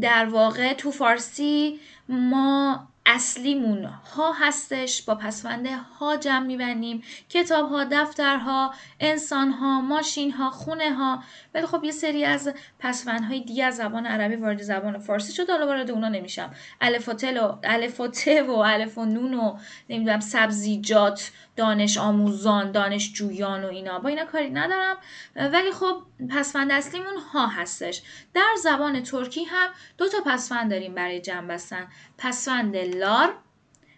در 0.00 0.24
واقع 0.24 0.72
تو 0.74 0.90
فارسی 0.90 1.80
ما 2.08 2.88
اصلیمون 3.06 3.84
ها 3.84 4.32
هستش. 4.32 5.02
با 5.02 5.14
پسوند 5.14 5.66
ها 6.00 6.16
جمع 6.16 6.46
میبندیم. 6.46 7.02
کتاب 7.28 7.68
ها 7.68 7.84
دفترها 7.84 8.74
انسان 9.00 9.50
ها 9.50 9.80
ماشین 9.80 10.30
ها 10.30 10.50
خونه 10.50 10.94
ها. 10.94 11.22
ولی 11.54 11.66
خب 11.66 11.84
یه 11.84 11.90
سری 11.90 12.24
از 12.24 12.54
پسوند 12.78 13.24
های 13.24 13.40
دیگه 13.40 13.70
زبان 13.70 14.06
عربی 14.06 14.36
وارد 14.36 14.62
زبان 14.62 14.98
فارسی 14.98 15.32
شد. 15.32 15.50
حالا 15.50 15.66
وارد 15.66 15.90
اونا 15.90 16.08
نمیشم. 16.08 16.54
الف 16.80 17.08
و 17.08 17.12
تل 17.12 17.36
و 17.36 17.58
الف 17.64 18.00
و 18.00 18.08
ت 18.08 18.28
و 18.48 18.52
الف 18.52 18.98
و 18.98 19.04
نون 19.04 19.34
و 19.34 19.58
نمی‌دونم 19.88 20.20
سبزیجات 20.20 21.30
دانش 21.60 21.98
آموزان 21.98 22.72
دانش 22.72 23.12
جویان 23.12 23.64
و 23.64 23.68
اینا. 23.68 23.98
با 23.98 24.08
اینا 24.08 24.24
کاری 24.24 24.50
ندارم. 24.50 24.96
ولی 25.36 25.72
خب 25.72 26.02
پسوند 26.30 26.72
اصلیمون 26.72 27.16
ها 27.32 27.46
هستش. 27.46 28.02
در 28.34 28.54
زبان 28.62 29.02
ترکی 29.02 29.44
هم 29.44 29.70
دو 29.98 30.08
تا 30.08 30.18
پسوند 30.26 30.70
داریم 30.70 30.94
برای 30.94 31.20
جمع 31.20 31.46
بستن. 31.46 31.88
پسوند 32.18 32.76
لار 32.76 33.34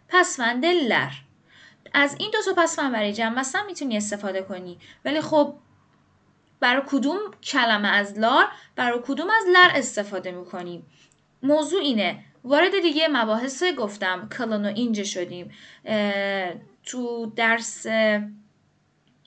پسوند 0.09 0.67
لر. 0.67 1.11
از 1.95 2.17
این 2.19 2.31
دو 2.31 2.39
تا 2.53 2.63
پسوند 2.63 2.93
برای 2.93 3.13
جمع 3.13 3.39
بستن 3.39 3.67
می‌تونی 3.67 3.97
استفاده 3.97 4.43
کنی. 4.43 4.79
ولی 5.05 5.21
خب 5.21 5.55
برای 6.61 6.83
کدوم 6.87 7.19
کلمه 7.43 7.89
از 7.89 8.19
لار 8.19 8.49
برای 8.77 9.01
کدوم 9.05 9.31
از 9.31 9.45
لر 9.53 9.71
استفاده 9.75 10.31
می‌کنیم 10.31 10.87
موضوع 11.43 11.81
اینه. 11.81 12.25
وارد 12.45 12.81
دیگه 12.83 13.09
مباحث 13.09 13.63
گفتم 13.79 14.29
کلون 14.39 14.67
و 14.67 14.69
اینجا 14.69 15.05
شدیم. 15.05 15.51
تو 16.85 17.33
درس 17.37 17.87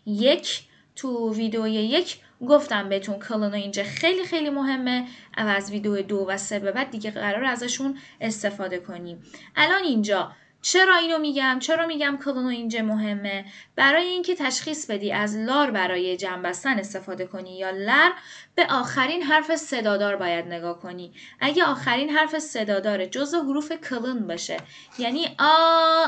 یک 0.06 0.64
تو 0.96 1.34
ویدیو 1.34 1.68
یک 1.68 2.18
گفتم 2.48 2.90
بهتون 2.90 3.20
کلون 3.20 3.52
و 3.52 3.56
اینجا 3.56 3.84
خیلی 3.84 4.24
خیلی 4.26 4.50
مهمه. 4.50 5.08
و 5.38 5.42
از 5.42 5.72
ویدیو 5.72 6.02
دو 6.02 6.26
و 6.30 6.38
سه 6.38 6.60
به 6.60 6.72
بعد 6.72 6.92
دیگه 6.92 7.12
قرار 7.12 7.46
ازشون 7.46 7.98
استفاده 8.22 8.80
کنیم. 8.80 9.24
الان 9.56 9.84
اینجا 9.84 10.32
چرا 10.66 10.96
اینو 10.96 11.18
میگم؟ 11.18 11.60
چرا 11.60 11.88
میگم 11.88 12.18
کلون 12.26 12.46
و 12.46 12.50
اینجا 12.50 12.82
مهمه؟ 12.82 13.46
برای 13.76 14.06
اینکه 14.06 14.36
تشخیص 14.36 14.92
بدی 14.92 15.12
از 15.12 15.38
لار 15.38 15.72
برای 15.72 16.18
جمع 16.18 16.42
بستن 16.42 16.80
استفاده 16.80 17.26
کنی 17.26 17.58
یا 17.58 17.70
لر 17.70 18.12
به 18.56 18.68
آخرین 18.70 19.24
حرف 19.24 19.56
صدادار 19.56 20.16
باید 20.16 20.46
نگاه 20.46 20.80
کنی. 20.80 21.14
اگه 21.40 21.64
آخرین 21.64 22.10
حرف 22.10 22.40
صدادار 22.40 23.06
جز 23.06 23.34
حروف 23.34 23.72
کلون 23.72 24.28
باشه. 24.28 24.58
یعنی 25.00 25.36
آ 25.40 26.06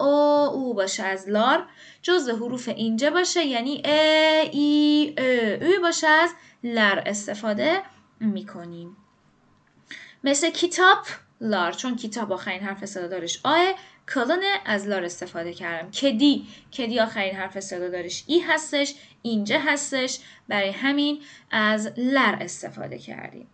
او 0.00 0.06
او 0.52 0.74
باشه 0.74 1.02
از 1.02 1.28
لار. 1.28 1.66
جز 2.02 2.28
حروف 2.28 2.68
اینجا 2.68 3.10
باشه 3.10 3.44
یعنی 3.44 3.82
ا 3.84 3.90
ای 4.52 5.14
ا 5.18 5.80
باشه 5.82 6.06
از 6.06 6.30
لر 6.64 7.02
استفاده 7.06 7.82
می‌کنیم. 8.20 8.96
مثل 10.24 10.50
کتاب 10.50 10.98
لار 11.40 11.72
چون 11.72 11.96
کتاب 11.96 12.32
آخرین 12.32 12.60
حرف 12.60 12.84
صدا 12.84 13.06
دارش 13.06 13.40
آه 13.44 13.74
کلن 14.14 14.42
از 14.64 14.86
لار 14.86 15.04
استفاده 15.04 15.52
کردم. 15.52 15.90
کدی 15.90 16.46
کدی 16.78 17.00
آخرین 17.00 17.34
حرف 17.34 17.60
صدا 17.60 17.88
دارش 17.88 18.24
ای 18.26 18.40
هستش 18.40 18.94
اینجا 19.22 19.58
هستش 19.58 20.18
برای 20.48 20.70
همین 20.70 21.20
از 21.50 21.92
لر 21.96 22.36
استفاده 22.40 22.98
کردیم. 22.98 23.46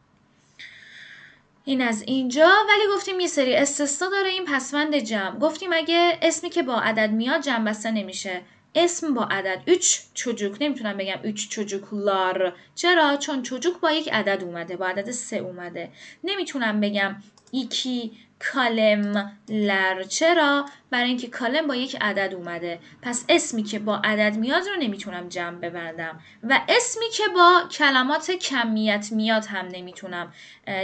این 1.65 1.83
از 1.83 2.03
اینجا 2.03 2.51
ولی 2.69 2.83
گفتیم 2.97 3.21
یه 3.21 3.27
سری 3.27 3.57
استثنا 3.57 4.09
داره 4.09 4.29
این 4.29 4.45
پسوند 4.45 4.97
جمع. 4.99 5.39
گفتیم 5.39 5.73
اگه 5.73 6.19
اسمی 6.23 6.51
که 6.51 6.63
با 6.63 6.81
عدد 6.81 7.11
میاد 7.11 7.41
جمع 7.41 7.65
بسته 7.65 7.91
نمیشه. 7.91 8.41
اسم 8.75 9.15
با 9.15 9.25
عدد. 9.25 9.81
3 9.81 10.03
çocuk 10.15 10.57
نمی‌تونم 10.61 10.97
بگم 10.97 11.35
3 11.51 11.81
لار. 11.93 12.53
چرا؟ 12.75 13.17
چون 13.17 13.43
چوجوک 13.43 13.81
با 13.81 13.93
یک 13.93 14.13
عدد 14.13 14.43
اومده 14.45 14.77
با 14.77 14.87
عدد 14.87 15.11
سه 15.11 15.37
اومده. 15.37 15.91
نمی‌تونم 16.25 16.81
بگم 16.81 17.17
ایکی 17.55 18.13
لر. 19.49 20.03
چرا؟ 20.03 20.67
برای 20.91 21.09
اینکه 21.09 21.27
کالم 21.27 21.67
با 21.67 21.77
یک 21.77 21.97
عدد 22.01 22.35
اومده. 22.35 22.79
پس 23.03 23.25
اسمی 23.29 23.63
که 23.63 23.79
با 23.79 23.97
عدد 24.05 24.37
میاد 24.37 24.63
رو 24.69 24.77
نمی‌تونم 24.81 25.29
جمع 25.29 25.59
ببندم. 25.59 26.21
و 26.43 26.61
اسمی 26.69 27.11
که 27.13 27.23
با 27.35 27.63
کلمات 27.71 28.31
کمیت 28.31 29.09
میاد 29.13 29.47
هم 29.47 29.67
نمی‌تونم 29.67 30.33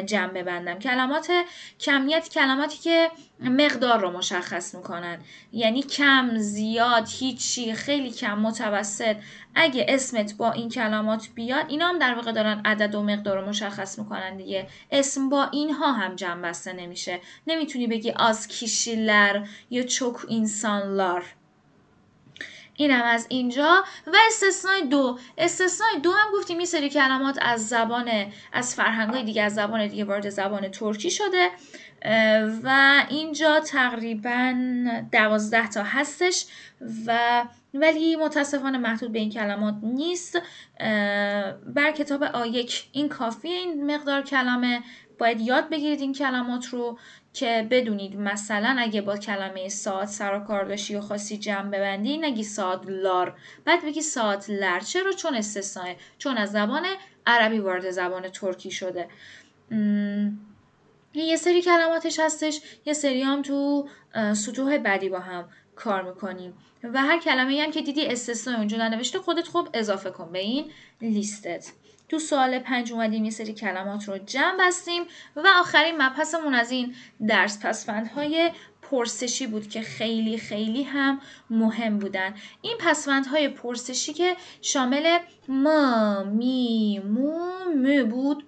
جمع 0.07 0.33
ببندم. 0.33 0.79
کلمات 0.79 1.33
کمیت 1.81 2.29
کلماتی 2.29 2.79
که 2.79 3.11
مقدار 3.43 4.01
رو 4.01 4.11
مشخص 4.11 4.75
می‌کنن. 4.75 5.19
یعنی 5.53 5.83
کم 5.83 6.39
زیاد 6.39 7.09
هیچی 7.11 7.73
خیلی 7.75 8.11
کم 8.11 8.39
متوسط. 8.39 9.17
اگه 9.55 9.87
اسمت 9.89 10.37
با 10.37 10.53
این 10.53 10.69
کلمات 10.69 11.29
بیاد 11.35 11.65
اینا 11.69 11.89
هم 11.89 11.99
در 11.99 12.15
واقع 12.15 12.33
دارن 12.33 12.61
عدد 12.65 12.95
و 12.95 13.03
مقدار 13.03 13.41
رو 13.41 13.49
مشخص 13.49 13.99
می‌کنن 13.99 14.37
دیگه. 14.37 14.67
اسم 14.91 15.29
با 15.29 15.45
اینها 15.45 15.93
هم 15.93 16.17
جمع 16.17 16.43
بسته 16.49 16.73
نمیشه. 16.73 17.21
نمی‌تونی 17.47 17.87
بگی 17.87 18.13
از 18.17 18.49
کیشیلر 18.49 19.47
یا 19.71 19.83
çok 19.83 20.21
insanlar 20.21 21.23
اینم 22.75 23.03
از 23.05 23.27
اینجا. 23.29 23.85
و 24.07 24.17
استثنای 24.29 24.83
دو. 24.83 25.19
استثنای 25.39 26.01
دو 26.03 26.11
هم 26.11 26.33
گفتیم 26.35 26.57
این 26.57 26.67
سری 26.67 26.89
کلمات 26.89 27.39
از 27.43 27.69
زبان 27.69 28.11
از 28.53 28.75
فرهنگای 28.75 29.23
دیگه 29.23 29.43
از 29.43 29.55
زبان 29.55 29.87
دیگه 29.87 30.05
وارد 30.05 30.31
زبان 30.31 30.69
ترکی 30.69 31.11
شده. 31.11 31.51
و 32.63 32.95
اینجا 33.09 33.61
تقریبا 33.61 34.55
دوازده 35.13 35.69
تا 35.69 35.83
هستش 35.83 36.47
و 37.07 37.45
ولی 37.75 38.17
متاسفانه 38.17 38.79
محدود 38.79 39.13
به 39.13 39.19
این 39.19 39.31
کلمات 39.31 39.75
نیست. 39.83 40.39
بر 41.75 41.93
کتاب 41.97 42.25
آ1 42.25 42.73
این 42.93 43.09
کافیه 43.09 43.53
این 43.53 43.95
مقدار 43.95 44.23
کلمه. 44.23 44.81
باید 45.19 45.41
یاد 45.41 45.71
بگیرید 45.71 46.01
این 46.01 46.13
کلمات 46.13 46.67
رو 46.67 46.99
که 47.33 47.67
بدونید 47.71 48.17
مثلا 48.17 48.77
اگه 48.79 49.01
با 49.01 49.17
کلمه 49.17 49.69
ساعت 49.69 50.09
سر 50.09 50.35
و 50.35 50.41
کار 50.41 50.65
داشتی 50.65 50.97
و 50.97 51.01
خواستی 51.01 51.39
جمع 51.39 51.71
ببندی 51.71 52.19
نگی 52.19 52.45
ساعت 52.45 52.81
لار. 52.87 53.37
بعد 53.65 53.85
بگی 53.85 54.03
ساعت 54.03 54.51
لر 54.51 54.81
چرا؟ 54.81 55.13
چون 55.13 55.35
استثنائه 55.35 55.97
چون 56.19 56.37
از 56.37 56.53
زبان 56.53 56.87
عربی 57.27 57.59
وارد 57.59 57.91
زبان 57.91 58.29
ترکی 58.29 58.71
شده. 58.71 59.09
یه 61.15 61.37
سری 61.37 61.63
کلماتش 61.63 62.21
هستش 62.21 62.61
یه 62.85 62.93
سری 62.93 63.23
هم 63.23 63.43
تو 63.43 63.89
سطوح 64.35 64.79
بعدی 64.79 65.09
با 65.09 65.19
هم 65.19 65.49
کار 65.77 66.03
می‌کنیم. 66.03 66.55
و 66.83 67.03
هر 67.03 67.19
کلمه 67.19 67.63
هم 67.63 67.71
که 67.71 67.83
دیدی 67.83 68.07
استثناء 68.07 68.59
اونجا 68.59 68.77
ننوشته 68.77 69.19
خودت 69.19 69.49
خوب 69.49 69.69
اضافه 69.75 70.11
کن 70.11 70.33
به 70.33 70.39
این 70.39 70.71
لیستت. 71.01 71.73
تو 72.09 72.19
سوال 72.19 72.59
پنج 72.59 72.93
اومدیم 72.93 73.25
یه 73.25 73.31
سری 73.31 73.53
کلمات 73.53 74.09
رو 74.09 74.19
جمع 74.19 74.67
بستیم 74.67 75.03
و 75.37 75.49
آخرین 75.61 76.03
مبحثمون 76.03 76.55
از 76.55 76.71
این 76.71 76.95
درس 77.27 77.65
پسفندهای 77.65 78.51
پرسشی 78.83 79.47
بود 79.47 79.69
که 79.69 79.81
خیلی 79.81 80.39
خیلی 80.39 80.83
هم 80.83 81.21
مهم 81.51 81.99
بودن. 81.99 82.35
این 82.63 82.77
پسفندهای 82.79 83.49
پرسشی 83.49 84.13
که 84.13 84.37
شامل 84.63 85.19
ما 85.49 86.23
می 86.23 86.99
مو 87.05 87.41
مو 87.77 88.05
بود 88.05 88.45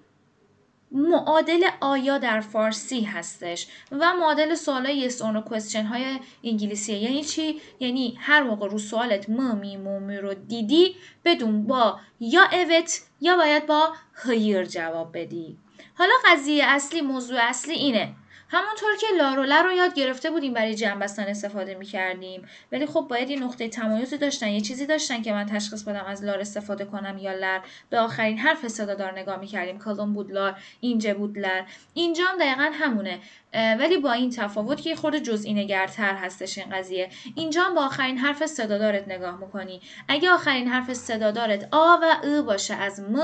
معادل 0.93 1.63
آیا 1.81 2.17
در 2.17 2.39
فارسی 2.39 3.01
هستش 3.01 3.67
و 3.91 4.13
معادل 4.13 4.55
سوال 4.55 4.89
یس 4.89 5.21
اون 5.21 5.41
کوشن 5.41 5.83
های 5.83 6.19
انگلیسی 6.43 6.93
یعنی 6.93 7.23
چی؟ 7.23 7.61
یعنی 7.79 8.17
هر 8.19 8.43
موقع 8.43 8.69
رو 8.69 8.79
سوالت 8.79 9.29
مامی 9.29 9.77
مومی 9.77 10.17
رو 10.17 10.33
دیدی 10.33 10.95
بدون 11.25 11.67
با 11.67 11.99
یا 12.19 12.43
اوت 12.51 13.01
یا 13.21 13.37
باید 13.37 13.65
با 13.65 13.93
هیر 14.25 14.65
جواب 14.65 15.17
بدی. 15.17 15.57
حالا 15.97 16.13
قضیه 16.25 16.63
اصلی 16.65 17.01
موضوع 17.01 17.39
اصلی 17.41 17.73
اینه. 17.73 18.15
همونطور 18.53 18.95
که 19.01 19.07
لاروله 19.17 19.61
رو 19.61 19.71
یاد 19.71 19.93
گرفته 19.93 20.31
بودیم 20.31 20.53
برای 20.53 20.75
جمع 20.75 20.99
بستن 20.99 21.23
استفاده 21.23 21.75
می 21.75 21.85
کردیم 21.85 22.47
ولی 22.71 22.85
خب 22.85 23.05
باید 23.09 23.29
یه 23.29 23.39
نقطه 23.39 23.69
تمایزی 23.69 24.17
داشتن 24.17 24.47
یه 24.47 24.61
چیزی 24.61 24.85
داشتن 24.85 25.21
که 25.21 25.33
من 25.33 25.45
تشخیص 25.45 25.83
بدم 25.83 26.05
از 26.05 26.23
لار 26.23 26.39
استفاده 26.39 26.85
کنم 26.85 27.17
یا 27.17 27.33
لر 27.33 27.59
به 27.89 27.99
آخرین 27.99 28.37
حرف 28.37 28.67
صدادار 28.67 29.19
نگاه 29.19 29.39
می 29.39 29.47
کردیم 29.47 29.79
کدوم 29.79 30.13
بود 30.13 30.31
لار 30.31 30.55
اینجا 30.79 31.13
بود 31.13 31.39
لر 31.39 31.63
اینجا 31.93 32.25
هم 32.25 32.37
دقیقا 32.37 32.71
همونه. 32.73 33.19
ولی 33.53 33.97
با 33.97 34.11
این 34.11 34.29
تفاوت 34.29 34.81
که 34.81 34.95
خود 34.95 35.15
جزئی 35.15 35.53
نگرتر 35.53 36.15
هستش 36.15 36.57
این 36.57 36.69
قضیه. 36.69 37.09
اینجا 37.35 37.63
هم 37.63 37.75
با 37.75 37.85
آخرین 37.85 38.17
حرف 38.17 38.45
صدادارت 38.45 39.07
نگاه 39.07 39.39
می‌کنی. 39.39 39.81
اگه 40.07 40.29
آخرین 40.29 40.67
حرف 40.67 40.93
صدادارت 40.93 41.67
آ 41.71 41.97
و 42.01 42.05
او 42.23 42.43
باشه 42.43 42.73
از 42.73 42.99
م 42.99 43.15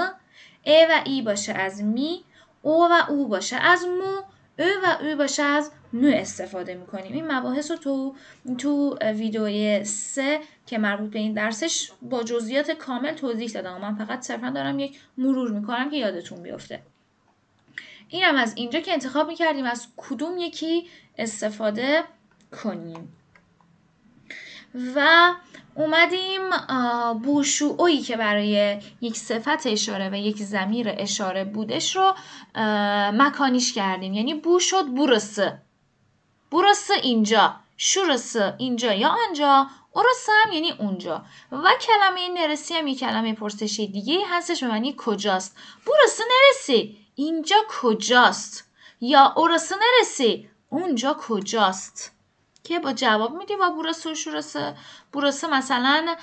ا 0.66 0.86
و 0.90 1.02
ای 1.06 1.22
باشه 1.22 1.54
از 1.54 1.84
می 1.84 2.24
او 2.62 2.88
و 2.92 2.94
او 3.10 3.28
باشه 3.28 3.56
از 3.56 3.86
مو 3.86 4.22
او 4.60 4.66
و 4.66 4.98
او 5.04 5.16
باشه 5.16 5.44
از 5.44 5.72
مو 5.94 6.08
استفاده 6.08 6.76
می‌کنیم. 6.76 7.14
این 7.14 7.32
مباحث 7.32 7.72
رو 7.72 7.78
تو 7.78 8.16
تو 8.58 8.98
ویدیوی 9.02 9.84
سه 9.84 10.40
که 10.66 10.78
مربوط 10.78 11.10
به 11.10 11.20
این 11.20 11.34
درسش 11.34 11.92
با 12.02 12.24
جزئیات 12.24 12.72
کامل 12.72 13.14
توضیح 13.14 13.52
دادم. 13.52 13.82
من 13.82 13.96
فقط 13.96 14.22
صرفا 14.22 14.50
دارم 14.50 14.80
یک 14.80 15.00
مرور 15.18 15.52
می‌کنم 15.52 15.90
که 15.90 15.98
یادتون 15.98 16.44
بیفته. 16.44 16.82
اینم 18.08 18.36
از 18.36 18.54
اینجا 18.56 18.80
که 18.80 18.94
انتخاب 18.94 19.28
می‌کردیم 19.28 19.66
از 19.66 19.88
کدوم 19.98 20.38
یکی 20.38 20.88
استفاده 21.18 22.04
کنیم. 22.64 23.16
و 24.96 25.32
اومدیم 25.76 26.42
بوشوعی 27.24 28.02
که 28.02 28.18
برای 28.18 28.82
یک 29.02 29.18
صفت 29.18 29.68
اشاره 29.68 30.10
و 30.10 30.16
یک 30.16 30.38
زمیر 30.38 30.88
اشاره 30.98 31.44
بودش 31.44 31.96
رو 31.96 32.16
مکانیش 33.14 33.74
کردیم. 33.74 34.14
یعنی 34.14 34.34
بو 34.34 34.60
شد 34.60 34.86
بورسه 34.86 35.62
بورسه 36.52 36.94
اینجا. 37.04 37.56
شورسه 37.78 38.56
اینجا 38.58 38.94
یا 38.94 39.16
آنجا. 39.28 39.68
اورسه 39.92 40.32
هم 40.46 40.52
یعنی 40.52 40.72
اونجا. 40.72 41.26
و 41.52 41.70
کلمه 41.82 42.30
نرسی 42.30 42.74
هم 42.74 42.88
یک 42.88 43.00
کلمه 43.00 43.34
پرسشی 43.34 43.88
دیگه 43.88 44.20
هستش 44.30 44.64
به 44.64 44.70
معنی 44.70 44.96
کجاست. 44.98 45.58
بورسه 45.86 46.24
نرسی. 46.24 46.98
اینجا 47.16 47.56
کجاست؟ 47.70 48.72
یا 49.02 49.34
اورسه 49.38 49.76
نرسی. 49.76 50.50
اونجا 50.70 51.18
کجاست؟ 51.20 52.19
که 52.64 52.80
با 52.80 52.94
جواب 52.94 53.36
میدی 53.38 53.56
و 53.56 53.72
بورسه 53.72 54.12
و 54.12 54.16
شورسه 54.16 54.76
بورسه 55.12 55.48
مثلا 55.48 56.16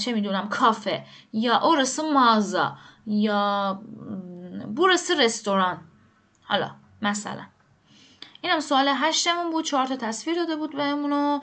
چه 0.00 0.12
می‌دونم 0.12 0.48
کافه 0.48 1.04
یا 1.32 1.58
اورسه 1.58 2.02
مازا 2.02 2.76
یا 3.06 3.82
بورسه 4.76 5.14
رستوران. 5.14 5.80
حالا 6.42 6.70
مثلا. 7.02 7.42
اینم 8.40 8.60
سوال 8.60 8.88
هشتمون 8.94 9.50
بود. 9.50 9.64
چهار 9.64 9.86
تا 9.86 9.96
تصویر 9.96 10.36
داده 10.36 10.56
بود 10.56 10.76
بهمون 10.76 11.12
و 11.12 11.40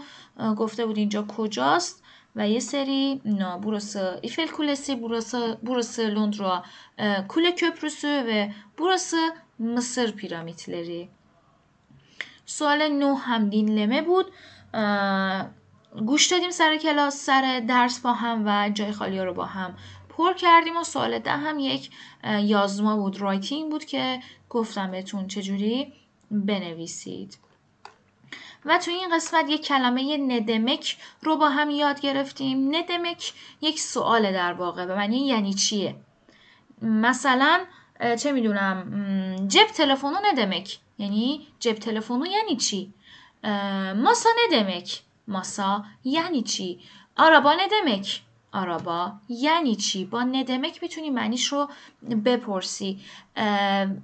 گفته 0.55 0.85
بود 0.85 0.97
اینجا 0.97 1.25
کجاست 1.37 2.03
و 2.35 2.49
یه 2.49 2.59
سری 2.59 3.21
burası 3.63 4.19
ایفل 4.23 4.47
Kulesi, 4.47 5.01
burası, 5.01 5.57
burası 5.61 6.01
Londra 6.01 6.63
Kule 7.29 7.55
Köprüsü 7.55 8.07
ve 8.07 8.53
burası 8.77 9.35
Mısır 9.59 10.11
piramitleri. 10.15 11.09
سوال 12.45 12.87
نه 12.87 13.15
هم 13.15 13.49
dinleme 13.49 14.01
بود. 14.01 14.31
گوش 16.05 16.27
دادیم 16.27 16.49
سر 16.49 16.77
کلاس 16.77 17.25
سر 17.25 17.63
درس 17.67 17.99
با 17.99 18.13
هم 18.13 18.43
و 18.45 18.69
جای 18.69 18.91
خالی 18.91 19.19
رو 19.19 19.33
با 19.33 19.45
هم 19.45 19.77
پر 20.09 20.33
کردیم 20.33 20.77
و 20.77 20.83
سوال 20.83 21.19
ده 21.19 21.31
هم 21.31 21.59
یک 21.59 21.89
yazma 22.23 22.97
بود. 22.97 23.21
writing 23.21 23.71
بود 23.71 23.85
که 23.85 24.19
گفتم 24.49 24.91
بهتون 24.91 25.27
چجوری 25.27 25.93
بنویسید. 26.31 27.37
و 28.65 28.77
تو 28.77 28.91
این 28.91 29.15
قسمت 29.15 29.49
یک 29.49 29.65
کلمه 29.65 30.17
ne 30.17 30.40
demek 30.40 30.97
رو 31.21 31.37
با 31.37 31.49
هم 31.49 31.69
یاد 31.69 31.99
گرفتیم. 31.99 32.75
ne 32.75 32.92
demek 32.92 33.33
یک 33.61 33.79
سوال 33.79 34.33
در 34.33 34.53
واقع. 34.53 34.85
به 34.85 34.95
معنی 34.95 35.27
یعنی 35.27 35.53
چیه؟ 35.53 35.95
مثلا 36.81 37.65
چه 38.19 38.31
می‌دونم 38.31 39.45
جب 39.47 39.67
تلفنو 39.67 40.17
ندمک. 40.31 40.77
یعنی 40.97 41.47
جب 41.59 41.73
تلفنو 41.73 42.25
یعنی 42.25 42.55
چی؟ 42.55 42.93
ماسا 43.95 44.29
ندمک. 44.45 45.01
ماسا 45.27 45.83
یعنی 46.03 46.41
چی؟ 46.41 46.79
آرابا 47.17 47.53
ندمک. 47.53 48.21
آرابا 48.53 49.13
یعنی 49.29 49.75
چی؟ 49.75 50.05
با 50.05 50.23
ندمک 50.23 50.83
می‌تونی 50.83 51.09
معنیش 51.09 51.47
رو 51.47 51.69
بپرسی. 52.25 52.99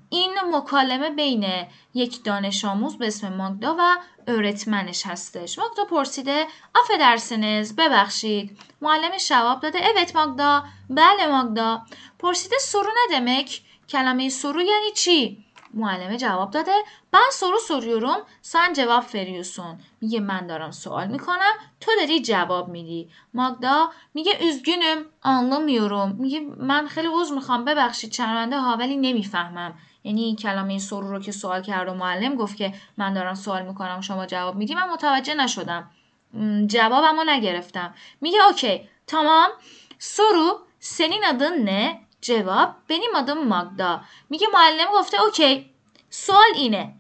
این 0.10 0.32
مکالمه 0.54 1.10
بین 1.10 1.46
یک 1.94 2.24
دانش 2.24 2.66
آموز 2.66 2.98
به 2.98 3.08
اسم 3.08 3.34
ماگدا 3.34 3.76
و 3.80 3.98
öğretmenش 4.28 5.06
هستش. 5.06 5.60
ماگدا 5.60 5.86
پرسیده 5.86 6.48
آفه 6.76 6.98
درسنز 6.98 7.76
ببخشید. 7.76 8.58
معلم 8.82 9.18
جواب 9.30 9.60
داده 9.62 9.80
evet 9.80 10.16
ماگدا. 10.16 10.64
بله 10.90 11.28
ماگدا. 11.28 11.82
پرسیده 12.20 12.56
سرو 12.60 12.90
ندمک؟ 13.10 13.62
کلمه 13.90 14.30
سرو 14.30 14.62
یعنی 14.62 14.92
چی؟ 14.96 15.46
معلمه 15.74 16.18
جواب 16.18 16.52
داده 16.52 16.74
ben 17.14 17.30
soru 17.32 17.60
soruyorum 17.60 18.26
sen 18.42 18.74
cevap 18.74 19.16
veriyorsun. 19.16 19.78
میگه 20.02 20.20
من 20.20 20.48
دارم 20.48 20.72
سوال 20.72 21.08
می‌کنم 21.08 21.54
تو 21.80 21.92
داری 22.00 22.22
جواب 22.22 22.68
میدی 22.68 23.10
ماگدا 23.34 23.92
میگه 24.14 24.34
üzgünüm? 24.42 25.00
Anlamıyorum. 25.24 26.16
میگه 26.20 26.40
من 26.58 26.88
خیلی 26.88 27.08
عذر 27.08 27.34
می‌خوام 27.36 27.66
ببخشید 27.66 28.12
شرمنده 28.14 28.60
ها 28.60 28.76
ولی 28.76 28.98
نمی‌فهمم 28.98 29.74
یعنی 30.04 30.24
این 30.24 30.36
کلمه 30.36 30.80
سرو 30.80 31.10
رو 31.12 31.20
که 31.20 31.32
سوال 31.32 31.62
کرد 31.62 31.90
و 31.90 31.94
معلم 31.94 32.36
گفت 32.36 32.56
که 32.56 32.74
من 32.98 33.14
دارم 33.14 33.36
سوال 33.36 33.66
می‌کنم 33.66 34.02
شما 34.02 34.26
جواب 34.26 34.56
میدی 34.56 34.76
من 34.76 34.90
متوجه 34.90 35.34
نشدم 35.34 35.90
جوابمو 36.68 37.24
نگرفتم 37.24 37.94
میگه 38.22 38.40
okay 38.48 38.90
tamam 39.08 39.50
soru 40.00 40.60
senin 40.82 41.22
adın 41.22 41.66
ne 41.66 42.02
cevap 42.22 42.76
benim 42.90 43.16
adım 43.16 43.50
Magda. 43.50 44.02
میگه 44.30 44.48
معلم 44.54 44.88
گفته 44.94 45.22
okay 45.22 45.70
سوال 46.10 46.54
اینه 46.56 46.94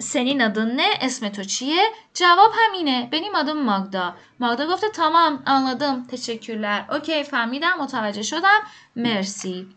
senin 0.00 0.40
adın 0.42 0.78
ne? 0.78 0.88
اسم 1.00 1.28
تو 1.28 1.44
چیه 1.44 1.82
جواب 2.14 2.52
همینه 2.60 3.08
benim 3.12 3.34
adım 3.34 3.45
Magda 3.45 3.58
ماگدا 3.70 4.66
گفته 4.72 4.88
tamam 4.88 5.42
anladım 5.46 6.06
teşekkürler. 6.06 6.78
okay 6.94 7.24
فهمیدم 7.24 7.74
متوجه 7.80 8.22
شدم 8.22 8.60
مرسی 8.96 9.68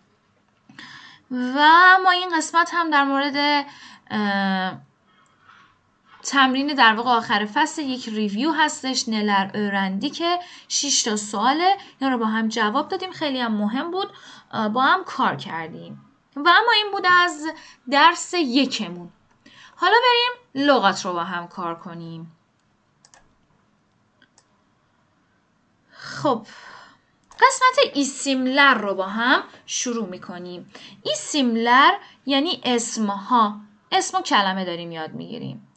و 1.32 1.58
ما 2.04 2.12
این 2.12 2.38
قسمت 2.38 2.70
هم 2.74 2.90
در 2.90 3.04
مورد 3.04 3.66
تمرین 6.24 6.68
در 6.68 6.94
واقع 6.94 7.10
آخر 7.10 7.46
فصل 7.54 7.82
یک 7.82 8.10
review 8.10 8.52
هستش 8.52 9.10
neler 9.10 9.50
öğrendik 9.54 10.10
که 10.10 10.40
6 10.68 11.04
تا 11.04 11.16
سواله 11.16 11.78
اینا 12.00 12.14
رو 12.14 12.20
با 12.20 12.26
هم 12.26 12.48
جواب 12.48 12.88
دادیم 12.88 13.12
خیلی 13.12 13.40
هم 13.40 13.54
مهم 13.54 13.92
بود 13.92 14.10
با 14.54 14.82
هم 14.82 15.04
کار 15.04 15.36
کردیم. 15.36 16.06
و 16.36 16.40
اما 16.40 16.72
این 16.76 16.92
بود 16.92 17.06
از 17.06 17.46
درس 17.90 18.34
یکمون. 18.34 19.12
حالا 19.76 19.96
بریم 19.96 20.68
لغات 20.68 21.06
رو 21.06 21.14
با 21.14 21.24
هم 21.24 21.48
کار 21.48 21.76
کنیم. 21.76 22.38
خب 25.92 26.48
قسمت 27.34 27.92
isimler 27.94 28.74
رو 28.74 28.96
با 28.96 29.08
هم 29.08 29.44
شروع 29.66 30.10
می‌کنیم. 30.10 30.72
isimler 31.04 31.92
یعنی 32.26 32.62
اسمها. 32.64 33.60
اسم 33.92 34.18
و 34.18 34.22
کلمه 34.22 34.66
داریم 34.66 34.92
یاد 34.92 35.14
می‌گیریم. 35.14 35.68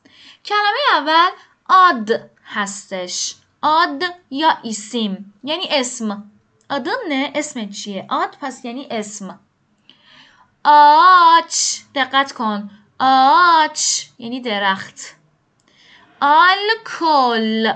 کلمه 0.44 0.78
اول 0.92 1.30
آد 1.68 2.30
هستش. 2.44 3.36
آد 3.62 4.02
یا 4.30 4.58
ایسیم 4.62 5.34
یعنی 5.44 5.66
اسم. 5.70 6.30
آدم 6.70 6.96
نه 7.08 7.32
اسم 7.34 7.70
چیه 7.70 8.06
آد 8.08 8.36
پس 8.40 8.64
یعنی 8.64 8.86
اسم 8.90 9.40
آچ 10.64 11.78
دقت 11.94 12.32
کن 12.32 12.70
آچ 12.98 14.02
یعنی 14.18 14.40
درخت 14.40 15.00
آلکل 16.20 17.72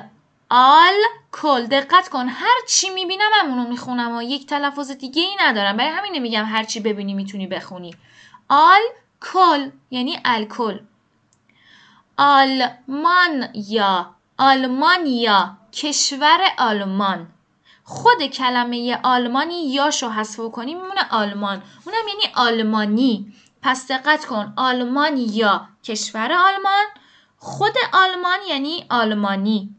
آلکل 0.50 1.66
دقت 1.66 2.08
کن 2.08 2.28
هر 2.28 2.56
چی 2.68 2.90
می‌بینم 2.90 3.30
همونو 3.34 3.68
می‌خونم 3.68 4.16
و 4.16 4.22
یک 4.22 4.46
تلفظ 4.46 4.90
دیگه 4.90 5.22
ای 5.22 5.36
ندارم 5.40 5.76
برای 5.76 5.90
همین 5.90 6.12
نمیگم 6.14 6.44
هر 6.44 6.64
چی 6.64 6.80
ببینی 6.80 7.14
می‌تونی 7.14 7.46
بخونی 7.46 7.94
آلکل 8.48 9.70
یعنی 9.90 10.20
الکل 10.24 10.78
آلمانیا 12.16 14.14
آلمانیا 14.38 15.56
کشور 15.72 16.40
آلمان 16.58 17.28
خود 17.90 18.26
کلمه 18.26 18.98
آلمانی 19.02 19.72
یاشو 19.72 20.08
حذف 20.08 20.40
کنی 20.52 20.74
میمونه 20.74 21.08
آلمان. 21.10 21.62
اونم 21.84 22.08
یعنی 22.08 22.34
آلمانی. 22.34 23.32
پس 23.62 23.90
دقت 23.90 24.24
کن 24.24 24.52
آلمانیا 24.56 25.68
کشور 25.84 26.32
آلمان 26.32 26.86
خود 27.38 27.74
آلمان 27.92 28.38
یعنی 28.48 28.86
آلمانی. 28.90 29.76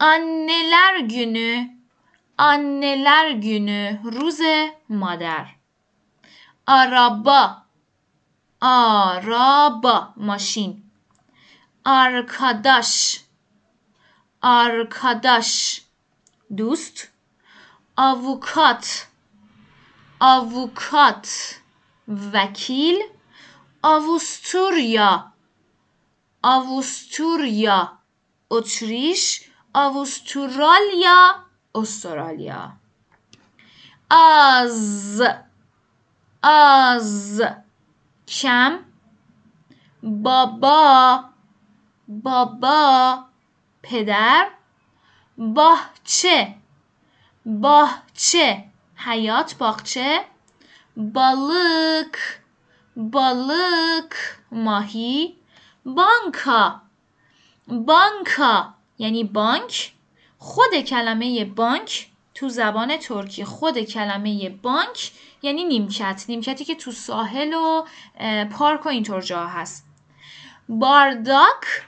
Anneler 0.00 0.94
günü 1.14 1.70
Anneler 2.38 3.30
günü 3.30 4.00
روز 4.04 4.40
مادر. 4.88 5.46
araba 6.66 7.66
araba 8.60 10.12
ماشین. 10.16 10.82
arkadaş 11.84 13.20
arkadaş 14.42 15.85
دوست. 16.50 17.08
آووکات. 17.96 19.06
آووکات. 20.20 21.28
وکیل. 22.08 23.02
آووستوریا. 23.82 25.32
آووستوریا. 26.42 27.98
اتریش. 28.50 29.50
آووستورالیا. 29.74 31.34
استرالیا. 31.74 32.72
از 34.10 35.22
از 36.42 37.42
کم. 38.28 38.78
بابا. 40.02 41.24
بابا. 42.08 43.24
پدر. 43.82 44.55
باغچه 45.38 46.54
باغچه 47.46 48.64
حیات 48.96 49.54
باغچه 49.54 50.24
balık 50.96 52.16
balık 52.96 54.12
ماهی 54.50 55.36
بانکا. 55.84 56.82
بانکا 57.68 58.74
یعنی 58.98 59.24
بانک. 59.24 59.92
خود 60.38 60.74
کلمه 60.74 61.44
بانک 61.44 62.06
تو 62.34 62.48
زبان 62.48 62.96
ترکی 62.96 63.44
خود 63.44 63.78
کلمه 63.78 64.48
بانک 64.48 65.12
یعنی 65.42 65.64
نیمکت. 65.64 66.24
نیمکتی 66.28 66.64
که 66.64 66.74
تو 66.74 66.92
ساحل 66.92 67.54
و 67.54 67.84
پارک 68.52 68.86
و 68.86 68.88
اینطور 68.88 69.20
جا 69.20 69.46
هست. 69.46 69.86
بارداک 70.68 71.82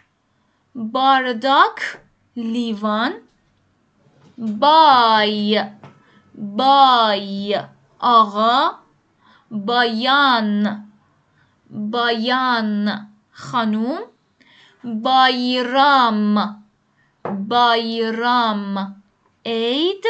بارداک 0.74 1.98
لیوان. 2.36 3.12
بای 4.38 5.64
بای 6.34 7.60
آقا 7.98 8.70
بایان 9.50 10.84
بایان 11.70 13.08
خانوم 13.32 14.00
بایرام 14.84 16.56
بایرام 17.48 19.02
عید 19.46 20.04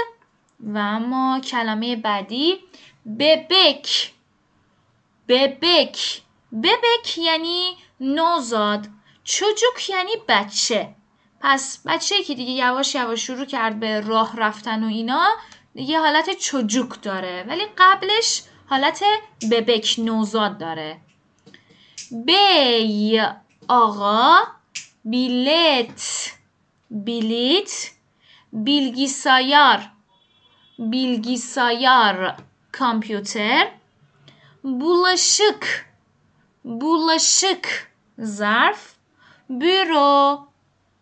و 0.60 0.78
اما 0.78 1.40
کلمه 1.40 1.96
بعدی 1.96 2.58
ببک 3.18 4.12
ببک 5.28 6.22
ببک 6.62 7.18
یعنی 7.18 7.76
نوزاد 8.00 8.88
چوجوک 9.24 9.90
یعنی 9.90 10.12
بچه. 10.28 10.97
پس 11.40 11.78
بچه 11.86 12.22
که 12.22 12.34
دیگه 12.34 12.52
یواش 12.52 12.94
یواش 12.94 13.26
شروع 13.26 13.44
کرد 13.44 13.80
به 13.80 14.00
راه 14.00 14.36
رفتن 14.36 14.84
و 14.84 14.86
اینا 14.86 15.28
یه 15.74 16.00
حالت 16.00 16.38
چوجوک 16.38 17.02
داره. 17.02 17.44
ولی 17.48 17.66
قبلش 17.78 18.42
حالت 18.66 19.04
ببک 19.50 19.94
نوزاد 19.98 20.58
داره. 20.58 21.00
بی 22.10 23.22
آقا 23.68 24.36
بیلت 25.04 26.32
بلیت 26.90 27.90
bilgisayar 28.52 29.92
bilgisayar 30.78 32.36
کامپیوتر 32.72 33.68
bulaşık 34.64 35.86
bulaşık 36.64 37.92
ظرف 38.20 38.94
büro 39.50 40.47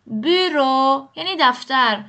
büro 0.07 1.09
یعنی 1.15 1.37
دفتر 1.39 2.05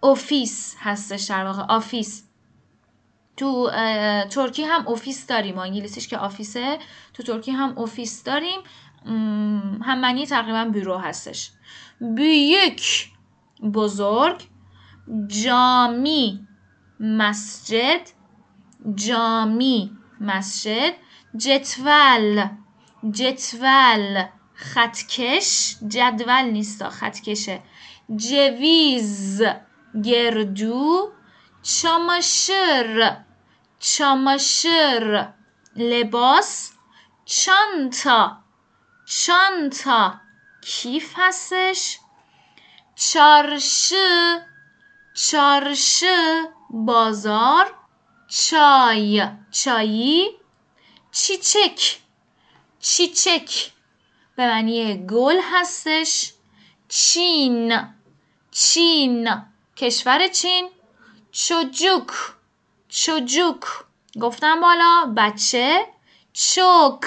ofis 0.00 0.76
هستش 0.78 1.24
در 1.24 1.44
واقع 1.44 1.62
office. 1.62 2.24
تو 3.36 3.70
ترکی 4.30 4.64
هم 4.64 4.88
ofis 4.88 5.26
داریم 5.26 5.58
انگلیسیش 5.58 6.08
که 6.08 6.18
office 6.18 6.63
ه. 6.63 6.78
تو 7.14 7.22
ترکی 7.22 7.50
هم 7.50 7.78
ofis 7.78 8.24
داریم. 8.24 8.60
هم 9.82 10.00
معنی 10.00 10.26
تقریبا 10.26 10.64
büro 10.64 10.98
هستش. 10.98 11.50
büyük 12.00 13.10
بزرگ 13.74 14.42
cami 15.26 16.46
مسجد 17.00 18.00
cami 18.94 19.96
مسجد 20.20 20.94
جتول 21.36 22.48
جتول. 23.12 24.24
خطکش 24.54 25.76
جدول 25.88 26.44
نیستا 26.44 26.90
خطکشه. 26.90 27.62
جویز 28.16 29.42
گردو 30.04 31.12
چماشر 31.62 33.16
چماشر 33.80 35.28
لباس 35.76 36.72
چانتا. 37.24 38.38
چانتا. 39.06 40.20
کیف 40.62 41.14
هستش؟ 41.16 41.98
چارشو 42.96 44.38
چارشو 45.14 46.46
بازار. 46.70 47.74
چای. 48.28 49.28
چایی. 49.50 50.30
چیچک. 51.12 51.98
چیچک. 52.80 53.73
به 54.36 54.46
معنی 54.46 55.06
گل 55.06 55.40
هستش. 55.42 56.32
چین. 56.88 57.78
چین. 58.50 59.28
کشور 59.76 60.26
چین. 60.28 60.68
چوجوک. 61.32 62.06
چوجوک. 62.88 63.60
گفتم 64.20 64.60
بالا. 64.60 65.14
بچه. 65.16 65.86
چوک. 66.32 67.04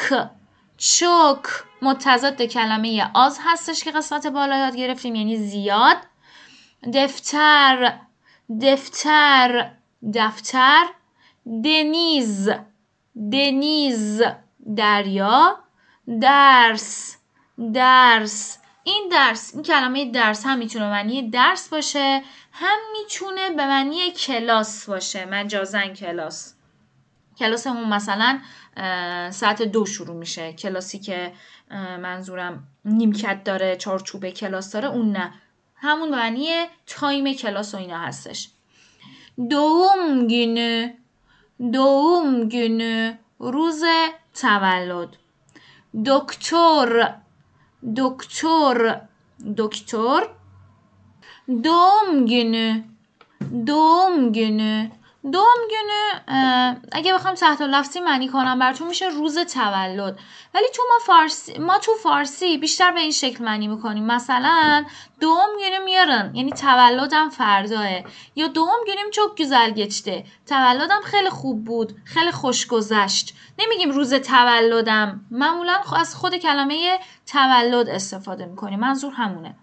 چوک. 0.78 1.44
متضاد 1.82 2.42
کلمه 2.42 3.12
آز 3.14 3.40
هستش 3.44 3.84
که 3.84 3.92
قسمت 3.92 4.28
بالا 4.28 4.58
یاد 4.58 4.76
گرفتیم 4.76 5.16
یعنی 5.16 5.38
زیاد. 5.38 5.98
دفتر. 6.94 8.00
دفتر. 8.62 9.72
دفتر. 10.14 10.86
دنیز. 11.64 12.50
دنیز. 13.32 14.22
دریا. 14.76 15.60
درس. 16.22 17.17
درس. 17.74 18.58
این 18.84 19.10
درس 19.12 19.54
این 19.54 19.64
کلمه 19.64 20.12
درس 20.12 20.46
هم 20.46 20.58
می‌تونه 20.58 20.90
معنی 20.90 21.30
درس 21.30 21.70
باشه 21.70 22.24
هم 22.52 22.78
می‌تونه 22.94 23.50
به 23.50 23.66
معنی 23.66 24.12
کلاس 24.12 24.90
باشه 24.90 25.26
مجازن 25.26 25.94
کلاس. 25.94 26.54
کلاسمون 27.40 27.90
مثلا 27.90 28.40
ساعت 29.32 29.62
دو 29.62 29.86
شروع 29.86 30.16
میشه. 30.16 30.54
کلاسی 30.54 31.00
که 31.00 31.34
منظورم 31.72 32.68
نیمکت 32.86 33.44
داره 33.44 33.76
چارچوب 33.76 34.30
کلاس 34.30 34.72
داره 34.72 34.88
اون 34.88 35.12
نه. 35.12 35.34
همون 35.76 36.10
معنی 36.10 36.66
تایم 36.88 37.34
کلاس 37.34 37.74
و 37.74 37.78
اینا 37.78 37.98
هستش. 37.98 38.50
دوم 39.50 40.28
گینه. 40.28 40.98
دوم 41.72 42.50
گینه. 42.50 43.20
روز 43.40 43.84
تولد. 44.34 45.10
دکتر 46.06 47.16
دکتر 47.84 49.02
دکتر 49.58 50.22
دوم 51.64 52.26
گینه 52.26 52.84
دوم 53.66 54.32
گینه 54.32 54.92
دوم 55.32 55.58
گونه 55.70 56.78
اگه 56.92 57.14
بخوام 57.14 57.34
تحت 57.34 57.62
لفظی 57.62 58.00
معنی 58.00 58.28
کنم 58.28 58.60
براتون 58.60 58.88
میشه 58.88 59.08
روز 59.08 59.40
تولد. 59.40 60.20
ولی 60.54 60.66
تو 60.76 60.84
ما 60.90 61.00
فارسی 61.06 61.58
ما 61.58 61.78
تو 61.78 61.92
فارسی 62.04 62.58
بیشتر 62.58 62.92
به 62.92 63.00
این 63.00 63.12
شکل 63.12 63.44
معنی 63.44 63.68
می‌کنیم. 63.68 64.06
مثلا 64.06 64.86
دوم 65.20 65.50
günüm 65.60 65.84
میارن 65.86 66.36
یعنی 66.36 66.52
تولدم 66.52 67.30
فرداه 67.30 67.88
یا 68.36 68.48
دوم 68.48 68.80
günüm 68.88 69.12
çok 69.12 69.38
güzel 69.38 69.74
geçti 69.74 70.26
تولدم 70.48 71.02
خیلی 71.04 71.30
خوب 71.30 71.66
بود 71.66 71.96
خیلی 72.06 72.32
خوش 72.32 72.68
گذشت. 72.68 73.36
نمیگیم 73.60 73.92
روز 73.92 74.14
تولدم. 74.14 75.26
معمولا 75.32 75.82
از 75.96 76.16
خود 76.16 76.36
کلمه 76.36 77.00
تولد 77.32 77.90
استفاده 77.90 78.46
می‌کنیم. 78.46 78.80
منظور 78.80 79.14
همونه. 79.14 79.56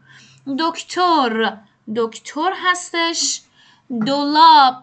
دکتر 0.59 1.57
دکتر 1.96 2.53
هستش. 2.64 3.40
دولاب. 4.07 4.83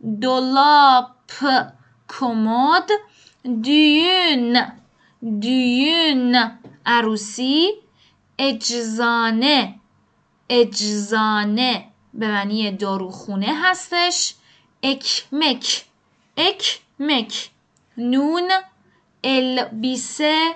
دولاب 0.00 1.14
کمد 2.08 2.90
دیون 3.62 4.72
دیون 5.40 6.58
عروسی 6.86 7.70
اجزانه. 8.38 9.74
اجزانه 10.48 11.88
به 12.14 12.28
معنی 12.28 12.72
داروخونه 12.72 13.46
هستش. 13.62 14.34
اکمک. 14.82 15.84
اکمک. 16.36 17.50
نون 17.96 18.50
البیسه 19.24 20.54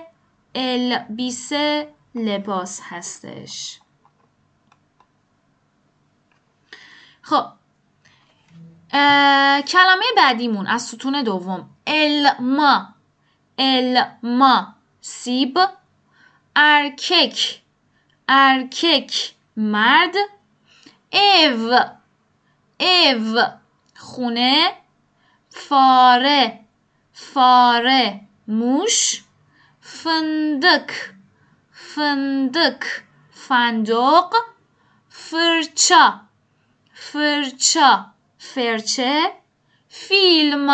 البیسه 0.55 1.93
لباس 2.15 2.79
هستش. 2.83 3.79
خب 7.21 7.45
کلمه 9.67 10.05
بعدیمون 10.17 10.67
از 10.67 10.81
ستون 10.81 11.23
دوم. 11.23 11.69
الما 11.87 12.87
الما 13.57 14.75
سیب. 15.01 15.59
ارکک. 16.55 17.61
ارکک. 18.29 19.33
مرد. 19.57 20.15
او 21.11 21.73
او 22.79 23.35
خونه. 23.95 24.73
فاره. 25.49 26.59
فاره. 27.13 28.21
موش. 28.47 29.23
فندک 29.81 31.13
فندک 31.71 33.03
فندق. 33.31 34.33
فرچا 35.09 36.21
فرچا 36.93 38.13
فرچه 38.51 39.31
فیلم 39.89 40.67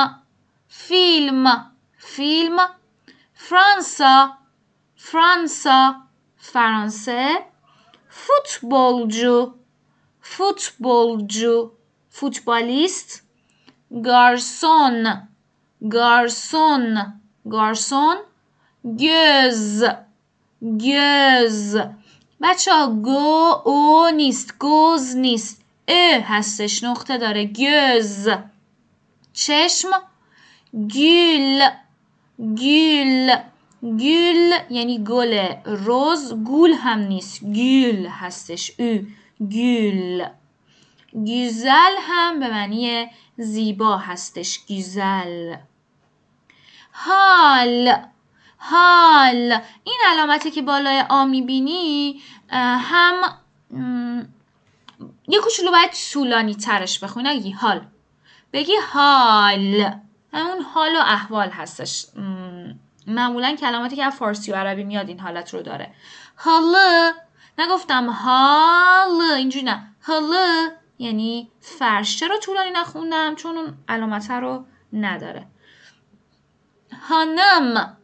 فیلم 0.67 1.71
فیلم 1.97 2.57
فرانسا 3.33 4.37
فرانسا 4.95 5.95
فرانسه 6.37 7.45
فوتبولجو 8.09 9.53
فوتبولجو 10.21 11.71
فوتبالیست 12.09 13.23
گارسون 14.05 15.27
گارسون 15.91 17.13
گارسون 17.51 18.17
گز 18.99 19.83
گز 20.85 21.77
بچه 22.41 22.71
ها 22.73 22.87
گو 22.91 23.61
او 23.65 24.09
نیست 24.15 24.57
گوز 24.59 25.15
نیست 25.15 25.58
ا 25.89 26.21
هستش 26.23 26.83
نقطه 26.83 27.17
داره. 27.17 27.45
گز. 27.45 28.29
چشم. 29.33 29.89
گل 30.73 31.69
گل 32.39 33.35
گل 33.83 34.51
یعنی 34.69 35.03
گل. 35.03 35.47
روز. 35.65 36.33
گول 36.33 36.71
هم 36.71 36.99
نیست. 36.99 37.43
گل 37.43 38.05
هستش. 38.05 38.71
او 38.79 39.07
گل 39.51 40.25
گیزل 41.25 41.95
هم 42.01 42.39
به 42.39 42.47
معنی 42.49 43.07
زیبا 43.37 43.97
هستش. 43.97 44.65
گیزل. 44.65 45.55
حال. 46.91 47.95
حال. 48.57 49.59
این 49.83 49.99
علامتی 50.07 50.51
که 50.51 50.61
بالای 50.61 51.03
آ 51.09 51.25
می‌بینی 51.25 52.21
هم 52.51 53.15
یه 55.29 55.39
کوچولو 55.39 55.71
باید 55.71 55.91
طولانی 56.11 56.55
ترش 56.55 56.99
بخونی 56.99 57.29
نگی 57.29 57.51
حال. 57.51 57.87
بگی 58.53 58.73
حال. 58.93 59.91
همون 60.33 60.61
حال 60.61 60.95
و 60.95 60.99
احوال 60.99 61.49
هستش. 61.49 62.05
معمولا 63.07 63.55
کلماتی 63.55 63.95
که 63.95 64.09
فارسی 64.09 64.51
و 64.51 64.55
عربی 64.55 64.83
میاد 64.83 65.07
این 65.07 65.19
حالت 65.19 65.53
رو 65.53 65.61
داره. 65.61 65.93
حال 66.35 66.75
نگفتم 67.57 68.09
حال 68.09 69.21
اینجوری 69.21 69.65
نه. 69.65 69.95
حال 70.01 70.33
یعنی 70.99 71.51
فرش 71.61 72.19
چرا 72.19 72.37
طولانی 72.37 72.69
نخوندم 72.69 73.35
چون 73.35 73.57
اون 73.57 73.77
علامت 73.87 74.31
رو 74.31 74.65
نداره. 74.93 75.47
هانم 77.09 77.97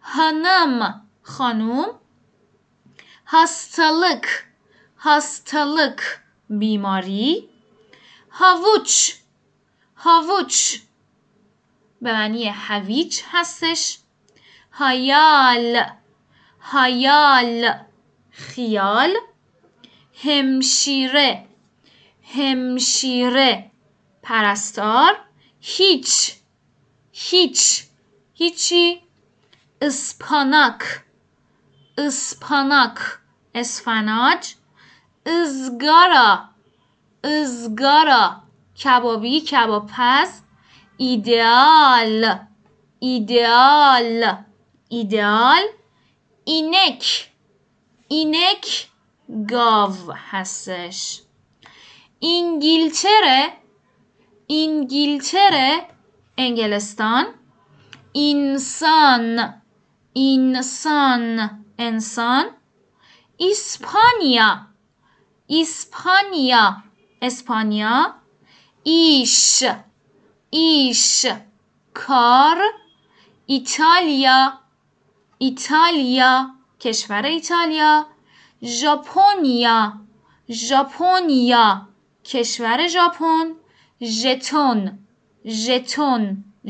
هانم 0.00 1.02
خانوم. 1.22 1.86
هستلک 3.26 4.26
هستلک 4.98 6.00
بیماری. 6.50 7.48
هاوچ 8.30 9.12
هاوچ 9.96 10.78
به 12.02 12.12
معنی 12.12 12.48
هویج 12.48 13.20
هستش. 13.30 13.98
هایال. 14.72 15.84
هایال. 16.60 17.74
خیال. 18.30 19.14
همشیره. 20.24 21.46
همشیره. 22.34 23.70
پرستار. 24.22 25.16
هیچ. 25.60 26.34
هیچ. 27.12 27.84
هیچی. 28.34 29.02
اسپاناک. 29.82 31.04
اسپاناک. 31.98 32.98
اسفناج. 33.54 34.54
ازگارا؟ 35.26 36.48
ازگارا؟ 37.24 38.42
کبابی 38.84 39.40
کباب 39.40 39.86
پز 39.86 40.40
ایدئال. 40.96 42.38
ایدئال. 42.98 44.36
ایدئال؟ 44.88 45.62
اینک. 46.44 47.30
اینک 48.08 48.88
گاو 49.50 50.12
هستش. 50.30 51.22
انگلتره 52.22 53.52
انگلتره 54.48 55.88
انگلستان. 56.38 57.26
انسان 58.14 59.62
انسان 60.16 61.64
انسان. 61.78 62.50
اسپانیا. 63.40 64.73
اسپانیا 65.50 66.70
اسپانیا 67.22 67.94
ایش 68.84 69.64
ایش 70.50 71.26
کار 71.92 72.58
ایتالیا 73.46 74.38
ایتالیا 75.38 76.30
کشور 76.80 77.24
ایتالیا 77.24 77.92
ژاپنیا 78.80 79.76
ژاپنیا 80.50 81.64
کشور 82.24 82.86
ژاپن 82.94 83.46
ژتون 84.20 84.80
ژتون 85.46 86.22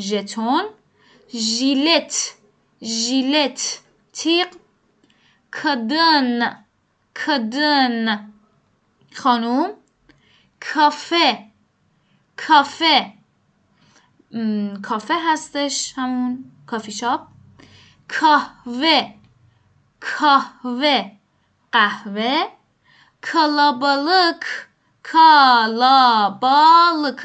ژتون 0.09 0.65
ژیلت 1.35 2.15
ژیلت 2.83 3.61
تیغ 4.13 4.51
کدن 5.53 6.29
کدن 7.27 8.34
خانوم 9.17 9.71
کافه. 10.75 11.45
کافه. 12.37 13.13
کافه 14.83 15.15
هستش 15.27 15.93
همون 15.97 16.45
کافی 16.67 16.93
شاپ. 16.93 17.21
kahve 18.13 19.05
kahve 20.01 21.05
قهوه. 21.73 22.45
کلابالک 23.33 24.45
کالابالک. 25.03 26.07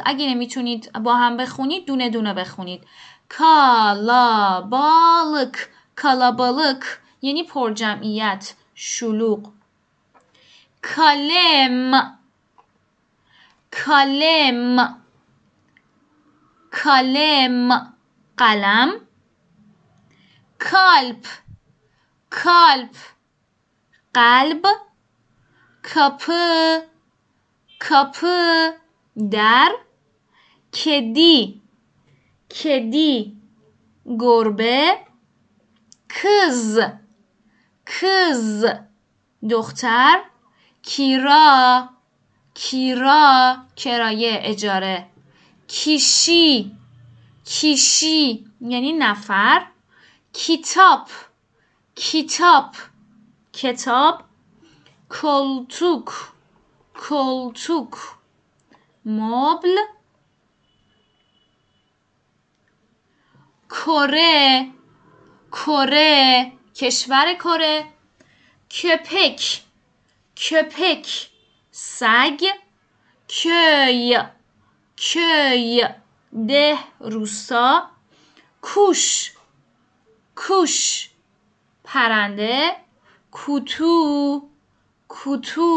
اگه 0.05 0.29
نمی‌تونید 0.29 0.91
با 0.93 1.15
هم 1.15 1.37
بخونید 1.37 1.85
دونه 1.87 2.09
دونه 2.09 2.33
بخونید. 2.33 2.83
کالابالک. 3.29 4.69
کالابالک. 5.95 6.83
یعنی 7.21 7.43
پر 7.43 7.71
جمعیت 7.73 8.53
شلوغ. 8.75 9.58
کالم 10.81 12.17
کالم 13.71 14.77
کالم 16.71 17.73
قلم 18.37 18.89
کالپ 20.59 21.25
کالپ 22.29 22.95
قلب 24.13 24.67
کپ 25.83 26.31
کپ 27.81 28.25
در 29.31 29.71
کدی 30.73 31.61
کدی 32.49 33.37
گربه 34.19 34.97
کز 36.09 36.79
کز 37.85 38.65
دختر 39.49 40.28
کیرا 40.89 41.89
کیرا 42.53 43.57
کرایه 43.75 44.39
اجاره. 44.43 45.05
کیشی 45.67 46.77
کیشی 47.45 48.45
یعنی 48.61 48.91
نفر. 48.93 49.65
کتاب 50.33 51.07
کتاب 51.95 52.75
کتاب. 53.53 54.23
کلتوک 55.09 56.09
کلتوک 57.09 57.93
مبل. 59.05 59.75
کره 63.69 64.71
کره 65.51 66.51
کشور 66.75 67.33
کره. 67.33 67.85
köpek 68.69 69.68
köpek 70.43 71.07
سگ 71.71 72.43
köy 73.27 74.17
köy 74.95 75.83
ده 76.47 76.77
روستا 76.99 77.89
kuş 78.61 79.31
kuş 80.35 81.09
پرنده 81.83 82.75
kutu 83.31 84.41
kutu 85.07 85.69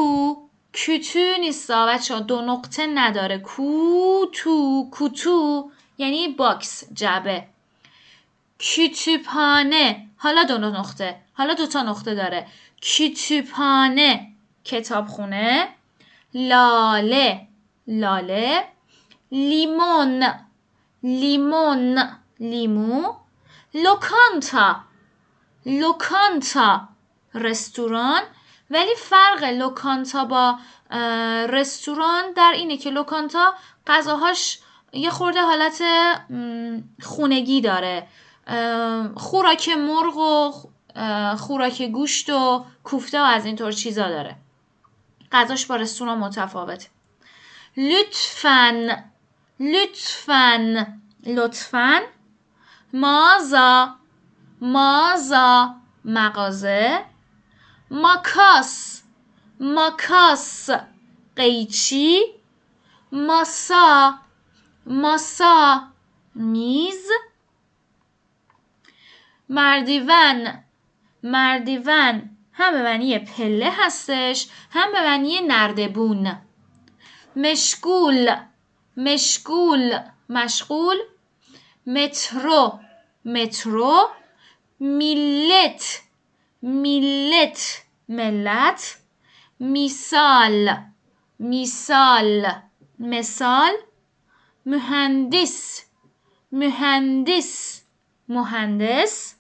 kötü 0.73 1.37
نیستا 1.41 1.87
بچه 1.87 2.21
دو 2.21 2.41
نقطه 2.43 2.87
نداره 2.87 3.39
kutu 3.39 4.87
kutu 4.91 5.71
یعنی 5.99 6.29
box 6.29 6.85
جعبه 6.95 7.47
kütüphane 8.59 10.07
حالا 10.17 10.43
دو 10.43 10.59
نقطه 10.59 11.17
حالا 11.35 11.55
دو 11.55 11.67
تا 11.67 11.83
نقطه 11.83 12.15
داره 12.15 12.47
kütüphane 12.83 14.32
کتابخونه. 14.65 15.69
lale. 16.35 17.41
لاله. 17.87 18.65
limon. 19.33 20.25
limon. 21.03 21.99
لیمو. 22.41 23.15
lokanta. 23.75 24.81
lokanta. 25.67 26.89
رستوران. 27.35 28.23
ولی 28.71 28.95
فرق 28.97 29.45
lokanta 29.45 30.25
با 30.25 30.59
رستوران 31.49 32.33
در 32.37 32.53
اینه 32.55 32.77
که 32.77 32.91
lokanta 32.91 33.55
غذاهاش 33.87 34.59
یه 34.93 35.11
خورده 35.11 35.41
حالت 35.41 35.83
خونگی 37.03 37.61
داره. 37.61 38.07
خوراک 39.17 39.69
مرغ 39.69 40.17
و 40.17 40.53
خوراک 41.37 41.83
گوشت 41.83 42.31
و 42.31 42.65
کوفته 42.85 43.21
و 43.21 43.25
از 43.25 43.47
اینطور 43.47 43.73
چیزا 43.73 44.09
داره. 44.09 44.37
غذاش 45.33 45.67
با 45.67 45.77
رستوران 45.77 46.19
متفاوته. 46.19 46.89
لطفاً 47.77 48.97
لطفاً 49.61 50.87
لطفاً 51.27 52.01
مازا 52.93 53.97
مازا 54.61 55.75
مغازه 56.05 57.05
ماکاس 57.91 59.03
ماکاس 59.61 60.71
قیچی 61.37 62.21
ماسا 63.13 64.19
ماسا 64.87 65.89
میز 66.35 67.07
مردیون 69.49 70.65
مردیون 71.23 72.37
هم 72.53 72.73
به 72.73 72.83
معنی 72.83 73.19
پله 73.19 73.71
هستش 73.73 74.49
هم 74.71 74.93
به 74.93 75.01
معنی 75.01 75.41
نردبون. 75.41 76.39
مشغول 77.37 78.37
مشغول 78.97 79.99
مشغول. 80.29 80.97
مترو 81.87 82.81
مترو. 83.25 84.09
میلت 84.81 86.03
میلت 86.63 87.83
ملت. 88.09 88.97
میسال 89.61 90.77
میسال 91.39 92.53
مثال. 92.99 93.73
مهندس 94.67 95.85
مهندس 96.53 97.83
مهندس. 98.29 99.35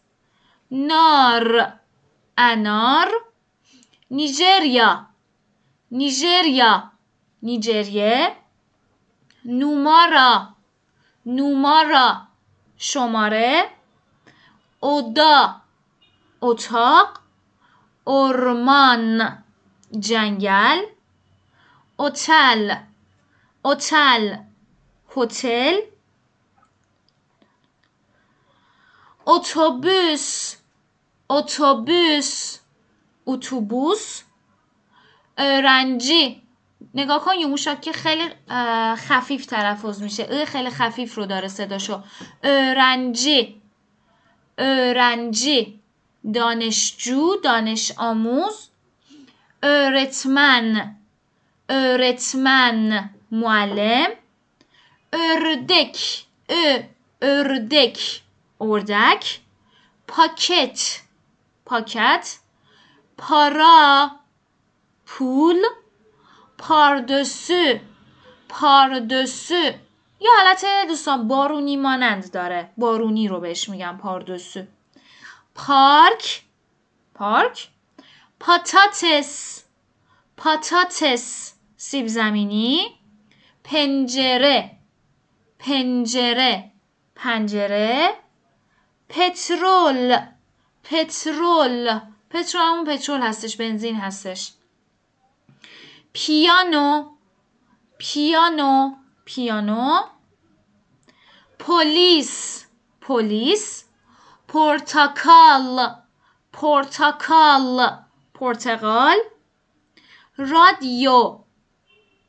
نار 0.70 1.81
Anar. 2.36 3.08
Nijerya. 4.10 5.06
Nijerya. 5.90 6.92
Nijerye. 7.42 8.36
Numara. 9.44 10.54
Numara. 11.26 12.28
Şomare. 12.78 13.70
Oda. 14.80 15.62
Otak. 16.40 17.22
Orman. 18.06 19.44
Cengel. 19.98 20.88
Otel. 21.98 22.86
Otel. 23.64 24.46
Hotel. 25.06 25.92
Otobüs. 29.26 30.61
اتوبوس 31.30 32.58
اتوبوس 33.26 34.22
رنجی. 35.38 36.42
نگاه 36.94 37.24
کن 37.24 37.56
که 37.80 37.92
خیلی 37.92 38.28
خفیف 38.96 39.46
تلفظ 39.46 40.02
میشه. 40.02 40.26
ا 40.30 40.44
خیلی 40.44 40.70
خفیف 40.70 41.14
رو 41.14 41.26
داره 41.26 41.48
صداشو. 41.48 42.02
رنجی. 42.76 43.60
رنجی. 44.96 45.80
دانشجو 46.34 47.36
دانش 47.44 47.92
آموز. 47.96 48.68
ارتمن 49.62 50.96
ارتمن 51.68 53.10
معلم. 53.30 54.10
اردک. 55.12 55.98
ا 56.48 56.78
اردک. 57.22 57.98
اردک. 58.60 59.38
پاکت. 60.06 61.01
پاکت 61.64 62.38
پارا 63.18 64.10
پول 65.06 65.62
پاردسو 66.58 67.78
پاردسو. 68.48 69.72
یه 70.20 70.30
حالت 70.36 70.64
دوستان 70.88 71.28
بارونی 71.28 71.76
مانند 71.76 72.32
داره. 72.32 72.70
بارونی 72.76 73.28
رو 73.28 73.40
بهش 73.40 73.68
میگم 73.68 73.98
پاردسو. 74.02 74.62
پارک 75.54 76.42
پارک. 77.14 77.68
پاتاتس 78.40 79.62
پاتاتس. 80.36 81.52
سیب 81.76 82.06
زمینی. 82.06 82.98
پنجره 83.64 84.70
پنجره. 85.58 86.70
پنجره. 87.16 88.14
پترول. 89.08 90.18
پترول. 90.84 92.00
پترول 92.30 92.62
همون 92.62 92.84
پترول 92.84 93.20
هستش 93.22 93.56
بنزین 93.56 93.96
هستش. 93.96 94.52
پیانو. 96.12 97.10
پیانو. 97.98 98.90
پیانو. 99.24 100.00
پلیس. 101.58 102.66
پلیس. 103.00 103.84
پرتقال 104.48 105.94
پرتقال 106.52 107.90
پرتقال 108.34 109.18
رادیو. 110.36 111.38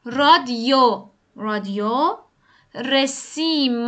رادیو. 0.05 1.09
رادیو. 1.35 2.17
رسیم. 2.75 3.87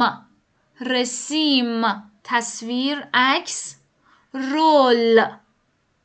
رسیم. 0.81 2.03
تصویر 2.23 3.07
عکس. 3.13 3.74
رول. 4.35 5.25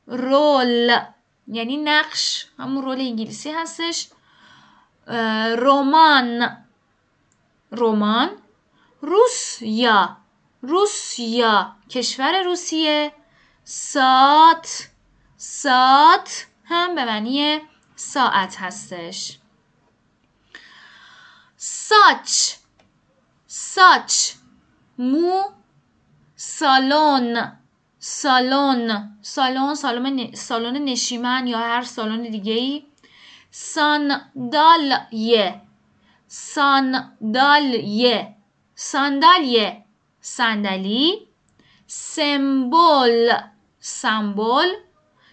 رول. 0.07 0.99
یعنی 1.49 1.76
نقش. 1.76 2.47
همون 2.59 2.85
رول 2.85 3.01
انگلیسی 3.01 3.51
هستش. 3.51 4.09
رمان. 5.57 6.57
رمان. 7.72 8.31
روسیا. 9.03 10.16
روسیا. 10.62 11.76
کشور 11.91 12.43
روسیه. 12.43 13.12
سات. 13.64 14.89
سات 15.37 16.47
هم 16.64 16.95
به 16.95 17.05
معنی 17.05 17.61
ساعت 17.97 18.57
هستش. 18.61 19.39
ساچ. 21.57 22.55
ساچ. 23.47 24.33
مو. 24.99 25.43
سالن. 26.37 27.60
سالن. 28.01 29.18
سالن 29.22 29.74
سالن 29.74 30.34
سالن 30.34 30.84
نشیمن 30.84 31.46
یا 31.46 31.59
هر 31.59 31.82
سالن 31.82 32.22
دیگه 32.22 32.53
ای. 32.53 32.84
ساندالیه. 33.51 35.61
ساندالیه. 36.28 38.34
ساندالیه. 38.74 39.84
صندلی. 40.20 41.28
سمبل. 41.86 43.32
سمبل. 43.80 44.68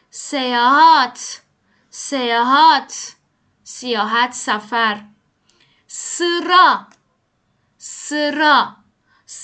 سیاحت. 0.10 1.42
سیاحت. 1.90 3.16
سیاحت 3.64 4.34
سفر. 4.34 5.04
سرا. 5.88 6.88
سرا. 7.78 8.87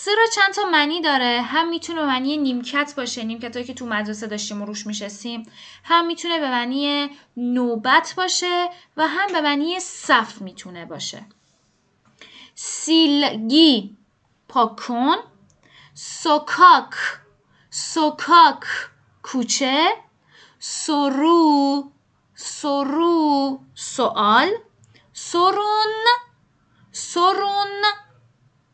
سرا 0.05 0.25
چند 0.35 0.53
تا 0.53 0.65
معنی 0.65 1.01
داره. 1.01 1.41
هم 1.41 1.69
می‌تونه 1.69 2.01
به 2.01 2.07
معنی 2.07 2.37
نیمکت 2.37 2.93
باشه 2.97 3.23
نیمکت 3.23 3.65
که 3.65 3.73
تو 3.73 3.85
مدرسه 3.85 4.27
داشتیم 4.27 4.61
و 4.61 4.65
روش 4.65 4.87
میشستیم. 4.87 5.51
هم 5.83 6.05
می‌تونه 6.05 6.39
به 6.39 6.49
معنی 6.49 7.09
نوبت 7.37 8.13
باشه 8.17 8.69
و 8.97 9.07
هم 9.07 9.27
به 9.33 9.41
معنی 9.41 9.79
صف 9.79 10.41
می‌تونه 10.41 10.85
باشه. 10.85 11.25
سیلگی 12.55 13.97
پاکن 14.47 15.15
سوکاک 15.93 16.93
سوکاک 17.69 18.63
کوچه. 19.23 19.87
سرو 20.59 21.91
سرو 22.35 23.59
سوال. 23.75 24.49
سرون 25.13 26.05
سرون 26.91 27.81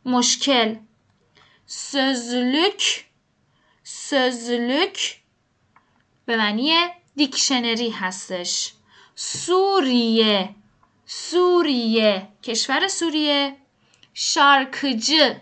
مشکل. 0.06 0.76
سözlük 1.72 2.82
سözlük 3.84 4.98
به 6.26 6.38
معنی 6.38 6.74
دیکشنری 7.16 7.90
هستش. 7.90 8.74
سوریه 9.16 10.56
سوریه 11.06 12.28
کشور 12.44 12.88
سوریه. 12.88 13.58
شارکجı 14.14 15.42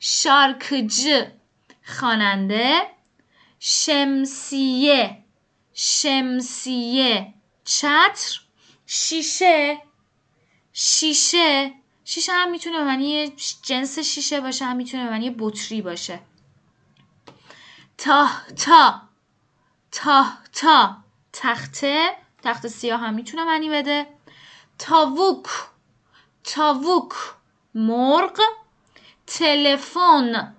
شارکجı 0.00 1.18
خواننده. 1.94 2.70
شمسیه 3.60 5.02
شمسیه 5.74 7.34
چتر. 7.64 8.40
شیشه 8.86 9.78
شیشه. 10.72 11.81
شیشه 12.04 12.32
هم 12.32 12.50
می‌تونه 12.50 12.84
معنی 12.84 13.32
جنس 13.62 13.98
شیشه 13.98 14.40
باشه 14.40 14.64
هم 14.64 14.76
می‌تونه 14.76 15.10
معنی 15.10 15.30
بطری 15.30 15.82
باشه. 15.82 16.20
تا 17.98 18.28
تا 18.56 19.02
تا 19.92 20.26
تا. 20.52 20.96
تخته 21.32 22.10
تخت 22.42 22.66
سیاه 22.68 23.00
هم 23.00 23.14
می‌تونه 23.14 23.44
معنی 23.44 23.70
بده. 23.70 24.06
تاووک 24.78 25.46
تاووک. 26.44 27.12
مرغ 27.74 28.40
تلفن 29.26 30.54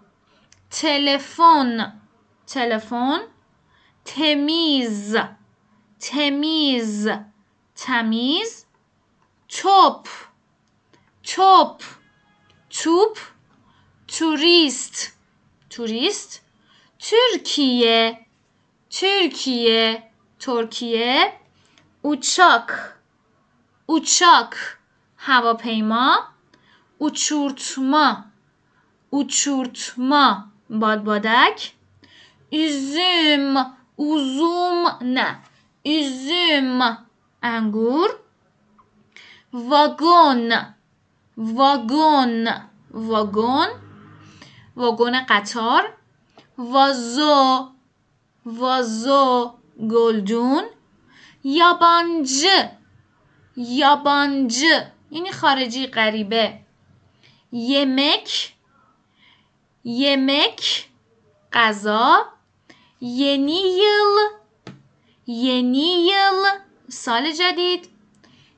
تلفن 0.71 2.01
تلفن. 2.47 3.19
تمیز 4.05 5.15
تمیز 5.99 7.09
تمیز. 7.75 8.65
توپ 9.49 10.07
توپ 11.23 11.81
توپ 12.69 13.17
توریست. 14.07 15.13
توریست. 15.69 16.41
ترکیه. 16.99 18.19
ترکیه. 18.89 20.03
ترکیه. 20.39 21.33
اوچاک. 22.01 22.69
اوچاک. 23.85 24.53
هواپیما. 25.17 26.07
اوچورتما. 26.97 28.07
اوچورتما. 29.09 30.25
بادبادک 30.69 31.59
üzüm 32.51 33.55
uzum 33.97 34.79
نه. 35.01 35.39
üzüm 35.85 36.81
انگور. 37.43 38.09
واگن. 39.53 40.73
واگن. 41.37 42.47
واگن. 42.91 43.69
واگن 44.75 45.19
قطار. 45.29 45.83
وازو. 46.57 47.69
وازو 48.45 49.53
گلدون. 49.91 50.65
یابانجı 51.43 52.71
یابانجı 53.57 54.87
یعنی 55.11 55.31
خارجی 55.31 55.87
غریبه. 55.87 56.59
یمک. 57.51 58.53
یمک. 59.83 60.89
غذا. 61.53 62.25
یعنی 63.01 63.61
یل 63.81 64.15
یعنی 65.27 65.87
یل 66.09 66.43
سال 66.89 67.31
جدید. 67.31 67.89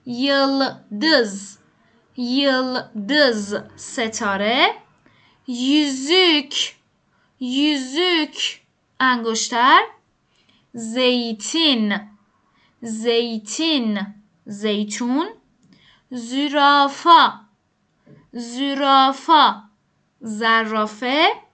یلدز. 0.05 1.64
Yıldız 2.17 3.55
ستاره 3.75 4.75
yüzük 5.47 6.75
yüzük 7.39 8.61
انگشتر 8.99 9.81
زیتین 10.73 11.99
زیتین 12.81 13.99
زیتون 14.45 15.27
زرافا 16.11 17.39
زرافا 18.31 19.63
زرافه 20.21 21.45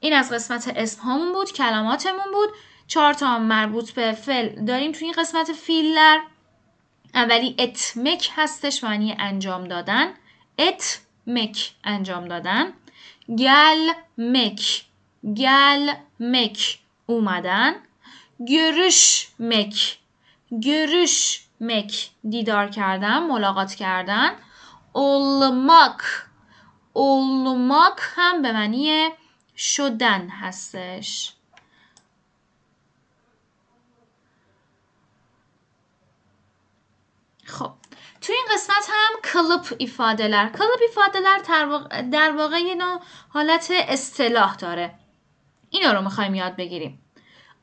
این 0.00 0.12
از 0.12 0.32
قسمت 0.32 0.72
اسم 0.76 1.02
هامون 1.02 1.32
بود 1.32 1.52
کلماتمون 1.52 2.32
بود. 2.32 2.48
چهار 2.86 3.12
تا 3.12 3.38
مربوط 3.38 3.90
به 3.90 4.12
فل 4.12 4.64
داریم. 4.64 4.92
توی 4.92 5.04
این 5.04 5.14
قسمت 5.18 5.52
فیلر 5.52 6.18
اولی 7.14 7.54
اتمک 7.58 8.30
هستش 8.36 8.84
معنی 8.84 9.16
انجام 9.18 9.64
دادن. 9.64 10.14
اتمک 10.58 11.72
انجام 11.84 12.28
دادن. 12.28 12.72
گل 13.38 13.92
مک 14.18 14.84
گل 15.36 15.92
مک 16.20 16.78
اومدن. 17.06 17.74
گرش 18.48 19.28
مک 19.38 19.98
گرش 20.62 21.40
مک 21.60 22.10
دیدار 22.30 22.68
کردن 22.68 23.18
ملاقات 23.18 23.74
کردن. 23.74 24.30
اولماک 24.92 26.00
اولماک 26.92 27.98
هم 28.16 28.42
به 28.42 28.52
معنی 28.52 29.08
شدن 29.56 30.28
هستش. 30.28 31.32
خب 37.50 37.72
توی 38.20 38.34
این 38.34 38.44
قسمت 38.54 38.88
هم 38.92 39.20
کلپ 39.32 39.74
ایفادهلر 39.78 40.48
کلپ 40.48 40.80
ایفادهلر 40.88 41.38
در 42.02 42.32
واقع 42.36 42.58
یه 42.58 42.74
نوع 42.74 43.00
حالت 43.28 43.68
اصطلاح 43.70 44.56
داره. 44.56 44.94
اینا 45.70 45.92
رو 45.92 46.02
می‌خوایم 46.02 46.34
یاد 46.34 46.56
بگیریم. 46.56 47.02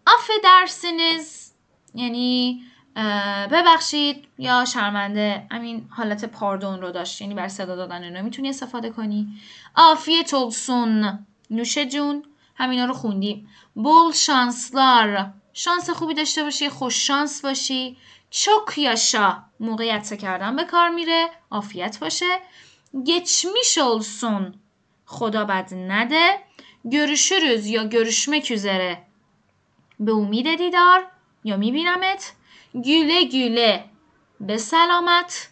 affedersiniz 0.09 1.51
یعنی 1.95 2.63
ببخشید 3.51 4.27
یا 4.37 4.65
شرمنده 4.65 5.47
همین 5.51 5.89
حالت 5.91 6.25
پاردون 6.25 6.81
رو 6.81 6.91
داشت. 6.91 7.21
یعنی 7.21 7.33
بر 7.33 7.47
صدا 7.47 7.75
دادن 7.75 8.17
رو 8.17 8.23
می‌تونی 8.23 8.49
استفاده 8.49 8.89
کنی. 8.89 9.27
آفیت 9.75 10.31
olsun 10.35 11.05
نوشه 11.49 11.85
جون. 11.85 12.23
همینا 12.55 12.85
رو 12.85 12.93
خوندیم. 12.93 13.49
بول 13.73 14.11
شانسلار. 14.11 15.33
شانس 15.53 15.89
خوبی 15.89 16.13
داشته 16.13 16.43
باشی 16.43 16.69
خوش 16.69 17.07
شانس 17.07 17.41
باشی. 17.41 17.97
چوک 18.29 18.77
یاشا 18.77 19.43
موقعیت 19.59 20.17
کردن 20.21 20.55
به 20.55 20.63
کار 20.63 20.89
میره 20.89 21.29
عافیت 21.51 21.99
باشه. 21.99 22.41
geçmiş 23.03 23.77
olsun 23.77 24.43
خدا 25.05 25.45
بد 25.45 25.73
نده. 25.73 26.39
görüşürüz 26.85 27.67
یا 27.67 27.83
görüşmek 27.83 28.51
üzere 28.51 29.07
به 29.99 30.11
امید 30.11 30.57
دیدار 30.57 31.07
یا 31.43 31.57
میبینمت. 31.57 32.33
güle 32.85 33.21
güle 33.35 33.73
به 34.47 34.57
سلامت. 34.57 35.49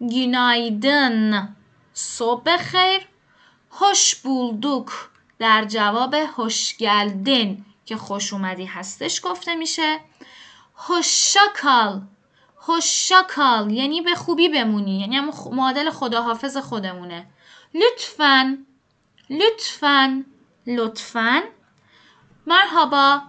günaydın 0.00 1.56
صبح 1.94 2.56
خیر. 2.56 3.02
hoş 3.70 4.24
bulduk 4.24 4.90
در 5.38 5.64
جواب 5.64 6.14
geldin 6.78 7.64
که 7.86 7.96
خوش 7.96 8.32
اومدی 8.32 8.64
هستش 8.64 9.20
گفته 9.24 9.54
میشه. 9.54 10.00
hoşça 10.74 11.40
خوششاکال 12.66 13.70
یعنی 13.70 14.00
به 14.00 14.14
خوبی 14.14 14.48
بمونی 14.48 15.00
یعنی 15.00 15.16
هم 15.16 15.30
معادل 15.52 15.90
خداحافظ 15.90 16.56
خودمونه. 16.56 17.26
لطفا 17.74 18.58
لطفا 19.30 20.24
لطفا 20.66 21.42
مرحبا 22.46 23.22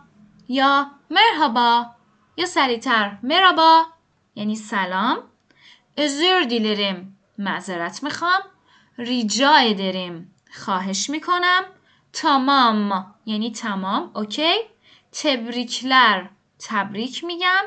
یا 0.50 0.92
مرحبا 1.10 1.86
یا 2.38 2.46
سریعتر 2.46 3.18
مرحبا 3.24 3.86
یعنی 4.36 4.56
سلام. 4.56 5.18
ازر 5.98 6.42
دیلریم 6.50 7.18
معذرت 7.38 8.04
می‌خوام. 8.04 8.42
ریجای 8.98 9.74
داریم 9.74 10.36
خواهش 10.54 11.10
می‌کنم. 11.10 11.64
تمام 12.14 13.16
یعنی 13.26 13.52
تمام 13.52 14.12
اوکی. 14.16 14.56
تبریکلر 15.12 16.28
تبریک 16.60 17.24
میگم. 17.24 17.64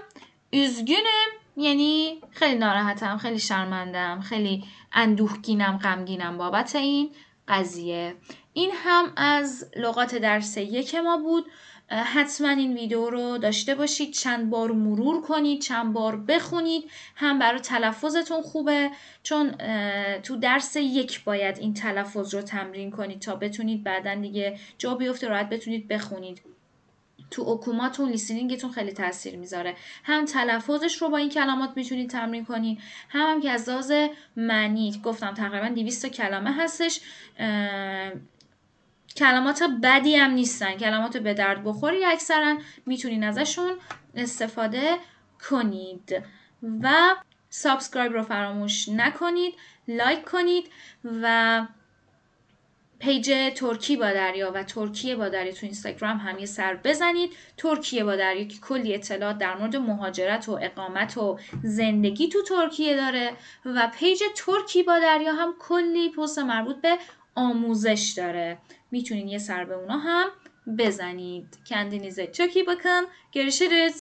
üzgünüm. 0.52 1.39
یعنی 1.60 2.20
خیلی 2.30 2.58
ناراحتم 2.58 3.16
خیلی 3.16 3.38
شرمندم 3.38 4.20
خیلی 4.20 4.64
اندوهگینم 4.92 5.78
غمگینم 5.78 6.38
بابت 6.38 6.76
این 6.76 7.10
قضیه. 7.48 8.14
این 8.52 8.70
هم 8.74 9.12
از 9.16 9.70
لغات 9.76 10.14
درس 10.14 10.56
یک 10.56 10.94
ما 10.94 11.16
بود. 11.16 11.46
حتما 11.88 12.48
این 12.48 12.74
ویدیو 12.74 13.10
رو 13.10 13.38
داشته 13.38 13.74
باشید. 13.74 14.12
چند 14.12 14.50
بار 14.50 14.72
مرور 14.72 15.22
کنید 15.22 15.60
چند 15.60 15.92
بار 15.92 16.16
بخونید. 16.16 16.90
هم 17.16 17.38
برای 17.38 17.60
تلفظتون 17.60 18.42
خوبه 18.42 18.90
چون 19.22 19.50
تو 20.22 20.36
درس 20.36 20.76
یک 20.76 21.24
باید 21.24 21.58
این 21.58 21.74
تلفظ 21.74 22.34
رو 22.34 22.42
تمرین 22.42 22.90
کنید 22.90 23.20
تا 23.20 23.36
بتونید 23.36 23.84
بعدا 23.84 24.14
دیگه 24.14 24.58
جا 24.78 24.94
بیفته 24.94 25.28
راحت 25.28 25.48
بتونید 25.48 25.88
بخونید. 25.88 26.42
تو 27.30 27.42
اوکوماتون 27.42 28.10
لیسینینگتون 28.10 28.70
خیلی 28.70 28.92
تاثیر 28.92 29.36
می‌ذاره. 29.36 29.76
هم 30.04 30.24
تلفظش 30.24 31.02
رو 31.02 31.08
با 31.08 31.16
این 31.16 31.28
کلمات 31.28 31.70
می‌تونید 31.76 32.10
تمرین 32.10 32.44
کنید 32.44 32.78
هم, 33.08 33.20
هم 33.20 33.40
که 33.40 33.50
از 33.50 33.68
لحاظ 33.68 33.92
معنی. 34.36 35.00
گفتم 35.04 35.34
تقریبا 35.34 35.68
200 35.68 36.06
کلمه 36.06 36.52
هستش. 36.52 37.00
کلمات 39.16 39.62
بدی 39.82 40.16
هم 40.16 40.30
نیستن. 40.30 40.76
کلمات 40.76 41.16
به 41.16 41.34
درد 41.34 41.64
بخوری 41.64 42.04
اکثرا 42.04 42.58
می‌تونید 42.86 43.24
ازشون 43.24 43.72
استفاده 44.14 44.96
کنید. 45.50 46.22
و 46.82 47.14
subscribe 47.50 48.12
رو 48.12 48.22
فراموش 48.22 48.88
نکنید 48.88 49.54
لایک 49.88 50.24
کنید 50.24 50.70
و 51.22 51.66
پیج 53.00 53.32
ترکی 53.54 53.96
با 53.96 54.12
دریا 54.12 54.52
و 54.54 54.62
ترکیه 54.62 55.16
با 55.16 55.28
دریا 55.28 55.52
تو 55.52 55.58
اینستاگرام 55.62 56.16
هم 56.16 56.38
یه 56.38 56.46
سر 56.46 56.74
بزنید 56.74 57.32
ترکیه 57.56 58.04
با 58.04 58.16
دریا 58.16 58.44
که 58.44 58.58
کلی 58.58 58.94
اطلاعات 58.94 59.38
در 59.38 59.56
مورد 59.56 59.76
مهاجرت 59.76 60.48
و 60.48 60.58
اقامت 60.62 61.18
و 61.18 61.38
زندگی 61.62 62.28
تو 62.28 62.42
ترکیه 62.42 62.96
داره 62.96 63.32
و 63.64 63.90
پیج 63.98 64.22
ترکی 64.36 64.82
با 64.82 64.98
دریا 64.98 65.32
هم 65.32 65.54
کلی 65.58 66.10
پست 66.10 66.38
مربوط 66.38 66.76
به 66.76 66.98
آموزش 67.34 68.14
داره 68.16 68.58
می‌تونید 68.90 69.26
یه 69.26 69.38
سر 69.38 69.64
به 69.64 69.74
اونا 69.74 69.98
هم 69.98 70.28
بزنید. 70.78 71.58
Çok 72.32 72.56
iyi 72.56 72.66
bakın. 72.66 73.06
Görüşürüz. 73.32 73.94